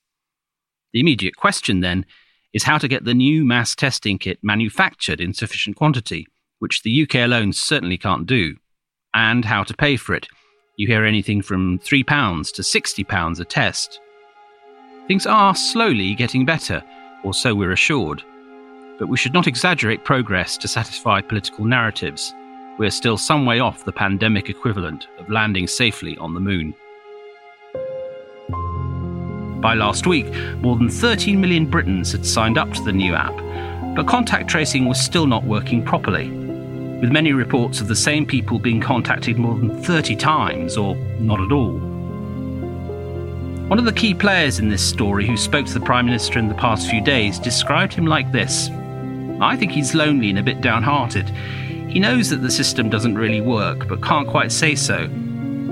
The 0.93 0.99
immediate 0.99 1.35
question, 1.35 1.81
then, 1.81 2.05
is 2.53 2.63
how 2.63 2.77
to 2.77 2.87
get 2.87 3.05
the 3.05 3.13
new 3.13 3.45
mass 3.45 3.75
testing 3.75 4.17
kit 4.17 4.39
manufactured 4.41 5.21
in 5.21 5.33
sufficient 5.33 5.75
quantity, 5.75 6.27
which 6.59 6.81
the 6.81 7.03
UK 7.03 7.15
alone 7.15 7.53
certainly 7.53 7.97
can't 7.97 8.25
do, 8.25 8.55
and 9.13 9.45
how 9.45 9.63
to 9.63 9.73
pay 9.73 9.97
for 9.97 10.15
it, 10.15 10.27
you 10.79 10.87
hear 10.87 11.03
anything 11.03 11.41
from 11.41 11.77
£3 11.79 12.53
to 12.53 12.61
£60 12.61 13.39
a 13.41 13.43
test. 13.43 13.99
Things 15.09 15.25
are 15.25 15.53
slowly 15.53 16.15
getting 16.15 16.45
better, 16.45 16.81
or 17.25 17.33
so 17.33 17.53
we're 17.53 17.73
assured. 17.73 18.23
But 18.97 19.09
we 19.09 19.17
should 19.17 19.33
not 19.33 19.45
exaggerate 19.45 20.05
progress 20.05 20.55
to 20.55 20.69
satisfy 20.69 21.19
political 21.19 21.65
narratives. 21.65 22.33
We're 22.77 22.91
still 22.91 23.17
some 23.17 23.45
way 23.45 23.59
off 23.59 23.83
the 23.83 23.91
pandemic 23.91 24.49
equivalent 24.49 25.09
of 25.17 25.29
landing 25.29 25.67
safely 25.67 26.15
on 26.17 26.33
the 26.33 26.39
moon. 26.39 26.73
By 29.59 29.73
last 29.73 30.07
week, 30.07 30.33
more 30.61 30.77
than 30.77 30.89
13 30.89 31.41
million 31.41 31.65
Britons 31.65 32.13
had 32.13 32.25
signed 32.25 32.57
up 32.57 32.71
to 32.71 32.83
the 32.83 32.93
new 32.93 33.15
app, 33.15 33.35
but 33.97 34.07
contact 34.07 34.49
tracing 34.49 34.85
was 34.85 34.97
still 34.97 35.27
not 35.27 35.43
working 35.43 35.83
properly 35.83 36.48
with 37.01 37.11
many 37.11 37.33
reports 37.33 37.81
of 37.81 37.87
the 37.87 37.95
same 37.95 38.25
people 38.25 38.59
being 38.59 38.81
contacted 38.81 39.37
more 39.37 39.57
than 39.57 39.81
30 39.83 40.15
times 40.15 40.77
or 40.77 40.95
not 41.19 41.39
at 41.39 41.51
all. 41.51 41.79
One 43.69 43.77
of 43.77 43.85
the 43.85 43.93
key 43.93 44.13
players 44.13 44.59
in 44.59 44.69
this 44.69 44.87
story 44.87 45.27
who 45.27 45.37
spoke 45.37 45.65
to 45.67 45.73
the 45.73 45.79
Prime 45.79 46.05
Minister 46.05 46.39
in 46.39 46.47
the 46.47 46.55
past 46.55 46.89
few 46.89 47.01
days 47.01 47.37
described 47.37 47.93
him 47.93 48.05
like 48.05 48.31
this 48.31 48.69
I 49.41 49.55
think 49.55 49.71
he's 49.71 49.95
lonely 49.95 50.29
and 50.29 50.39
a 50.39 50.43
bit 50.43 50.59
downhearted. 50.59 51.29
He 51.89 51.99
knows 51.99 52.29
that 52.29 52.41
the 52.41 52.51
system 52.51 52.89
doesn't 52.89 53.15
really 53.15 53.41
work, 53.41 53.87
but 53.87 54.03
can't 54.03 54.27
quite 54.27 54.51
say 54.51 54.75
so. 54.75 55.09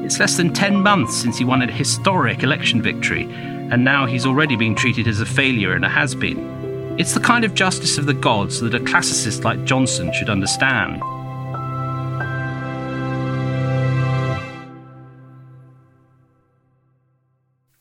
It's 0.04 0.20
less 0.20 0.38
than 0.38 0.54
10 0.54 0.82
months 0.82 1.18
since 1.18 1.38
he 1.38 1.44
won 1.44 1.62
a 1.62 1.72
historic 1.72 2.44
election 2.44 2.82
victory, 2.82 3.24
and 3.24 3.84
now 3.84 4.06
he's 4.06 4.26
already 4.26 4.56
being 4.56 4.74
treated 4.74 5.08
as 5.08 5.20
a 5.20 5.26
failure 5.26 5.74
and 5.74 5.84
a 5.84 5.90
has 5.90 6.16
been. 6.16 6.96
It's 6.98 7.14
the 7.14 7.20
kind 7.20 7.44
of 7.44 7.54
justice 7.54 7.98
of 7.98 8.06
the 8.06 8.14
gods 8.14 8.62
that 8.62 8.74
a 8.74 8.80
classicist 8.80 9.44
like 9.44 9.66
Johnson 9.66 10.14
should 10.14 10.30
understand. 10.30 11.02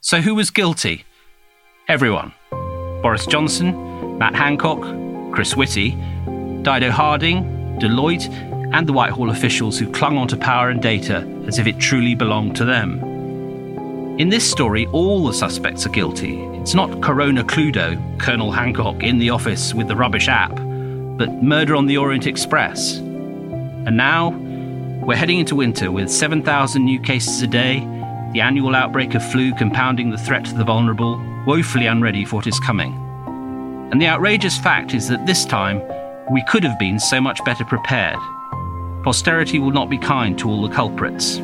So, 0.07 0.21
who 0.21 0.37
was 0.37 0.51
guilty? 0.51 1.05
Everyone 1.89 2.33
Boris 3.03 3.27
Johnson, 3.27 4.19
Matt 4.19 4.37
Hancock, 4.37 4.81
Chris 5.33 5.57
Whitty, 5.57 5.97
Dido 6.63 6.93
Harding, 6.93 7.43
Deloitte, 7.81 8.31
and 8.73 8.87
the 8.87 8.93
Whitehall 8.93 9.31
officials 9.31 9.81
who 9.81 9.91
clung 9.91 10.17
onto 10.17 10.37
power 10.37 10.71
and 10.71 10.81
data 10.81 11.27
as 11.49 11.59
if 11.59 11.67
it 11.67 11.81
truly 11.81 12.15
belonged 12.15 12.55
to 12.55 12.65
them. 12.65 13.01
In 14.21 14.29
this 14.29 14.49
story, 14.49 14.87
all 14.93 15.27
the 15.27 15.35
suspects 15.35 15.85
are 15.87 15.91
guilty. 15.91 16.41
It's 16.61 16.73
not 16.73 17.03
Corona 17.03 17.43
Cluedo, 17.43 17.99
Colonel 18.21 18.53
Hancock 18.53 19.03
in 19.03 19.19
the 19.19 19.31
office 19.31 19.75
with 19.75 19.89
the 19.89 19.97
rubbish 19.97 20.29
app, 20.29 20.55
but 20.55 21.43
murder 21.43 21.75
on 21.75 21.87
the 21.87 21.97
Orient 21.97 22.29
Express. 22.29 22.99
And 22.99 23.97
now, 23.97 24.29
we're 25.05 25.17
heading 25.17 25.41
into 25.41 25.57
winter 25.57 25.91
with 25.91 26.13
7,000 26.13 26.85
new 26.85 27.01
cases 27.01 27.43
a 27.43 27.49
day 27.49 27.85
the 28.37 28.43
annual 28.43 28.75
outbreak 28.75 29.15
of 29.15 29.25
flu 29.33 29.55
compounding 29.55 30.11
the 30.11 30.19
threat 30.19 30.45
to 30.45 30.53
the 30.53 30.63
vulnerable, 30.63 31.19
woefully 31.47 31.87
unready 31.87 32.23
for 32.23 32.37
what 32.37 32.47
is 32.47 32.61
coming. 32.61 32.93
And 33.91 34.03
the 34.03 34.09
outrageous 34.09 34.59
fact 34.59 34.93
is 34.93 35.09
that 35.09 35.25
this 35.25 35.47
time, 35.47 35.81
we 36.31 36.45
could 36.47 36.63
have 36.63 36.79
been 36.79 37.01
so 37.01 37.19
much 37.19 37.43
better 37.47 37.65
prepared. 37.65 38.19
posterity 39.05 39.59
will 39.59 39.71
not 39.71 39.89
be 39.89 39.97
kind 39.97 40.39
to 40.39 40.51
all 40.51 40.69
the 40.69 40.75
culprits. 40.75 41.39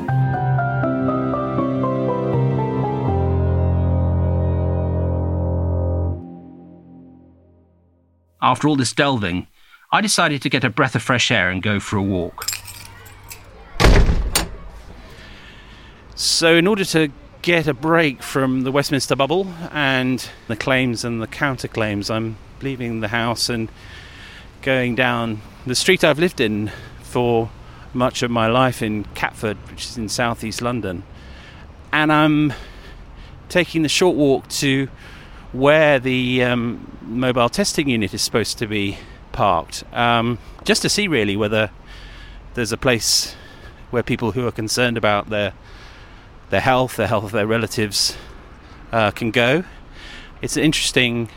After 8.43 8.69
all 8.69 8.77
this 8.77 8.93
delving, 8.93 9.47
I 9.91 10.03
decided 10.03 10.43
to 10.43 10.51
get 10.51 10.63
a 10.63 10.69
breath 10.69 10.95
of 10.95 11.03
fresh 11.03 11.31
air 11.31 11.49
and 11.49 11.63
go 11.63 11.81
for 11.81 11.97
a 11.97 12.03
walk. 12.03 12.62
So, 16.23 16.55
in 16.55 16.69
order 16.69 16.85
to 16.85 17.09
get 17.43 17.67
a 17.67 17.75
break 17.75 18.23
from 18.23 18.61
the 18.63 18.71
Westminster 18.71 19.17
bubble 19.17 19.53
and 19.73 20.25
the 20.47 20.55
claims 20.55 21.05
and 21.05 21.21
the 21.21 21.27
counterclaims, 21.27 22.15
I'm 22.15 22.37
leaving 22.61 23.01
the 23.01 23.09
house 23.09 23.49
and 23.49 23.69
going 24.63 24.95
down 24.95 25.41
the 25.67 25.75
street 25.75 26.05
I've 26.05 26.21
lived 26.21 26.41
in 26.41 26.71
for 27.03 27.51
much 27.93 28.23
of 28.23 28.31
my 28.31 28.47
life 28.47 28.83
in 28.83 29.03
Catford, 29.17 29.57
which 29.69 29.87
is 29.87 29.99
in 29.99 30.09
southeast 30.09 30.63
London. 30.63 31.03
And 31.93 32.13
I'm 32.13 32.53
taking 33.49 33.83
the 33.83 33.89
short 33.89 34.15
walk 34.15 34.47
to 34.51 34.87
where 35.51 35.99
the 35.99 36.45
um, 36.45 36.99
mobile 37.03 37.49
testing 37.49 37.89
unit 37.89 38.15
is 38.15 38.23
supposed 38.23 38.59
to 38.59 38.69
be 38.69 38.97
parked, 39.33 39.83
um, 39.93 40.39
just 40.63 40.83
to 40.83 40.89
see 40.89 41.09
really 41.09 41.37
whether 41.37 41.73
there's 42.55 42.71
a 42.71 42.79
place 42.79 43.35
where 43.91 44.05
people 44.05 44.31
who 44.31 44.47
are 44.47 44.53
concerned 44.53 44.97
about 44.97 45.29
their 45.29 45.53
their 46.53 46.61
health, 46.61 46.97
the 46.97 47.07
health 47.07 47.25
of 47.25 47.33
their 47.33 47.47
relatives, 47.47 48.15
uh, 48.93 49.11
can 49.11 49.31
go. 49.31 49.65
It's 50.43 50.55
an 50.59 50.63
interesting, 50.63 51.31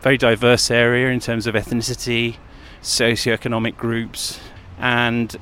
very 0.00 0.18
diverse 0.18 0.68
area 0.68 1.10
in 1.10 1.20
terms 1.20 1.46
of 1.46 1.54
ethnicity, 1.54 2.34
socioeconomic 2.82 3.76
groups, 3.76 4.40
and 4.80 5.36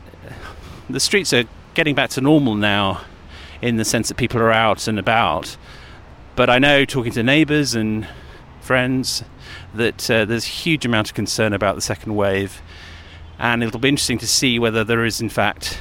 the 0.91 1.01
streets 1.01 1.32
are 1.32 1.45
getting 1.72 1.95
back 1.95 2.11
to 2.11 2.20
normal 2.20 2.57
now 2.57 3.01
in 3.62 3.76
the 3.78 3.87
sense 3.87 4.09
that 4.09 4.18
people 4.18 4.39
are 4.39 4.53
out 4.53 4.87
and 4.87 4.99
about. 4.99 5.57
But 6.37 6.51
I 6.51 6.59
know, 6.59 6.85
talking 6.85 7.12
to 7.12 7.22
neighbours 7.22 7.74
and 7.74 8.07
friends, 8.61 9.24
that 9.72 10.11
uh, 10.11 10.26
there's 10.26 10.45
a 10.45 10.49
huge 10.49 10.85
amount 10.85 11.09
of 11.09 11.14
concern 11.14 11.55
about 11.55 11.74
the 11.74 11.80
second 11.80 12.16
wave, 12.16 12.61
and 13.39 13.64
it'll 13.64 13.80
be 13.80 13.89
interesting 13.89 14.18
to 14.18 14.26
see 14.26 14.59
whether 14.59 14.85
there 14.85 15.07
is, 15.07 15.22
in 15.22 15.30
fact, 15.30 15.80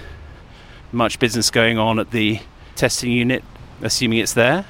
much 0.94 1.20
business 1.20 1.52
going 1.52 1.78
on 1.78 2.00
at 2.00 2.12
the 2.12 2.40
testing 2.76 3.12
unit, 3.12 3.44
assuming 3.82 4.20
it's 4.20 4.34
there. 4.34 4.66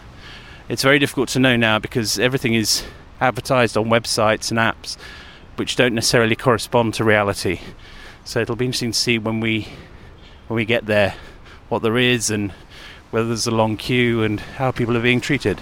It's 0.70 0.84
very 0.84 0.99
difficult 0.99 1.30
to 1.30 1.39
know 1.39 1.56
now 1.56 1.80
because 1.80 2.20
everything 2.20 2.54
is 2.54 2.84
advertised 3.20 3.78
on 3.78 3.86
websites 3.86 4.49
and 4.49 4.60
apps 4.60 4.97
which 5.56 5.76
don't 5.76 5.93
necessarily 5.93 6.36
correspond 6.36 6.93
to 6.95 7.04
reality. 7.04 7.60
So 8.26 8.41
it'll 8.41 8.56
be 8.56 8.66
interesting 8.66 8.91
to 8.91 8.97
see 8.97 9.18
when 9.18 9.39
we 9.39 9.68
when 10.47 10.56
we 10.56 10.66
get 10.66 10.86
there 10.86 11.16
what 11.70 11.82
there 11.82 11.97
is 11.97 12.30
and 12.30 12.51
whether 13.12 13.28
there's 13.28 13.47
a 13.47 13.51
long 13.51 13.78
queue 13.78 14.24
and 14.24 14.39
how 14.39 14.72
people 14.72 14.97
are 14.97 15.01
being 15.01 15.22
treated. 15.22 15.62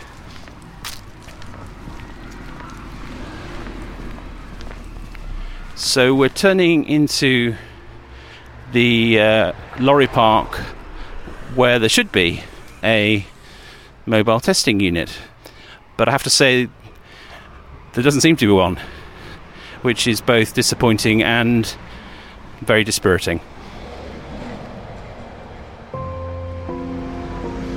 So 5.75 6.13
we're 6.13 6.29
turning 6.29 6.85
into 6.85 7.55
the 8.71 9.19
uh, 9.19 9.53
lorry 9.79 10.07
park 10.07 10.59
where 11.55 11.79
there 11.79 11.89
should 11.89 12.11
be 12.11 12.43
a 12.83 13.25
mobile 14.05 14.39
testing 14.39 14.79
unit. 14.79 15.17
But 15.97 16.07
I 16.07 16.11
have 16.11 16.23
to 16.23 16.29
say, 16.29 16.69
there 17.93 18.03
doesn't 18.03 18.21
seem 18.21 18.35
to 18.37 18.45
be 18.45 18.51
one, 18.51 18.79
which 19.81 20.07
is 20.07 20.21
both 20.21 20.53
disappointing 20.53 21.21
and 21.21 21.75
very 22.61 22.83
dispiriting. 22.83 23.41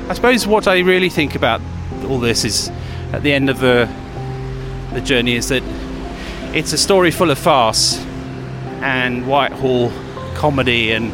I 0.07 0.13
suppose 0.15 0.47
what 0.47 0.69
I 0.69 0.81
really 0.81 1.09
think 1.09 1.35
about 1.35 1.61
all 2.07 2.21
this 2.21 2.45
is 2.45 2.69
at 3.13 3.23
the 3.23 3.33
end 3.33 3.49
of 3.49 3.59
the 3.61 3.89
the 4.93 5.01
journey 5.01 5.35
is 5.35 5.49
that 5.49 5.63
it's 6.55 6.73
a 6.73 6.79
story 6.79 7.11
full 7.11 7.31
of 7.31 7.39
farce 7.39 7.99
and 8.81 9.27
Whitehall 9.27 9.91
comedy 10.37 10.93
and 10.93 11.13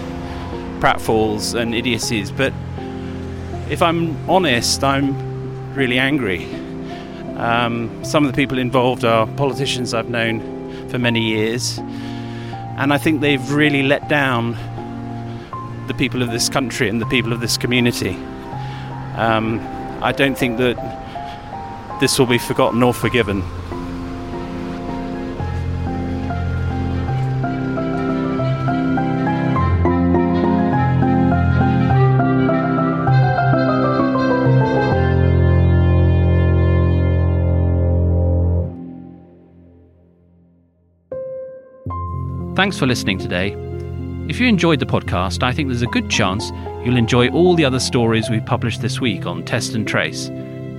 pratfalls 0.81 1.55
and 1.55 1.75
idiocies, 1.75 2.33
but 2.33 2.53
if 3.71 3.83
I'm 3.83 4.17
honest, 4.29 4.83
I'm 4.83 5.75
really 5.75 5.99
angry. 5.99 6.47
Um, 7.37 8.05
some 8.05 8.25
of 8.25 8.33
the 8.33 8.37
people 8.37 8.59
involved 8.59 9.05
are 9.05 9.27
politicians 9.37 9.95
I've 9.95 10.09
known 10.09 10.41
for 10.89 10.99
many 10.99 11.21
years, 11.21 11.79
and 12.79 12.93
I 12.93 12.99
think 12.99 13.21
they've 13.21 13.51
really 13.53 13.83
let 13.83 14.09
down 14.09 14.57
the 15.87 15.95
people 15.95 16.23
of 16.23 16.31
this 16.31 16.49
country 16.49 16.89
and 16.89 17.01
the 17.01 17.07
people 17.07 17.33
of 17.33 17.41
this 17.41 17.57
community. 17.57 18.17
Um, 19.17 19.61
I 20.03 20.13
don't 20.13 20.37
think 20.37 20.59
that 20.59 20.77
this 22.01 22.19
will 22.19 22.27
be 22.27 22.39
forgotten 22.39 22.83
or 22.83 22.95
forgiven. 22.95 23.43
Thanks 42.61 42.79
for 42.79 42.87
listening 42.87 43.17
today. 43.17 43.57
If 44.29 44.39
you 44.39 44.47
enjoyed 44.47 44.81
the 44.81 44.85
podcast, 44.85 45.43
I 45.43 45.51
think 45.51 45.69
there's 45.69 45.81
a 45.81 45.87
good 45.87 46.11
chance 46.11 46.51
you'll 46.85 46.99
enjoy 46.99 47.31
all 47.31 47.55
the 47.55 47.65
other 47.65 47.81
stories 47.81 48.29
we've 48.29 48.45
published 48.45 48.83
this 48.83 49.01
week 49.01 49.25
on 49.25 49.47
Test 49.47 49.75
and 49.75 49.89
Trace, 49.89 50.27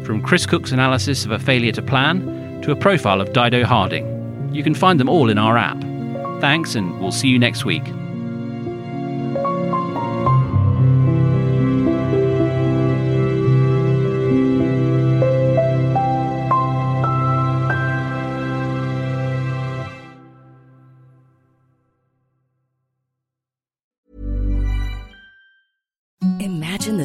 from 0.06 0.22
Chris 0.22 0.46
Cook's 0.46 0.72
analysis 0.72 1.26
of 1.26 1.32
a 1.32 1.40
failure 1.40 1.72
to 1.72 1.82
plan 1.82 2.62
to 2.62 2.72
a 2.72 2.76
profile 2.76 3.20
of 3.20 3.34
Dido 3.34 3.66
Harding. 3.66 4.54
You 4.54 4.62
can 4.62 4.76
find 4.76 5.00
them 5.00 5.10
all 5.10 5.32
in 5.32 5.40
our 5.40 5.58
app. 5.58 5.82
Thanks, 6.40 6.76
and 6.76 7.02
we'll 7.02 7.12
see 7.12 7.30
you 7.30 7.40
next 7.40 7.66
week. 7.66 7.88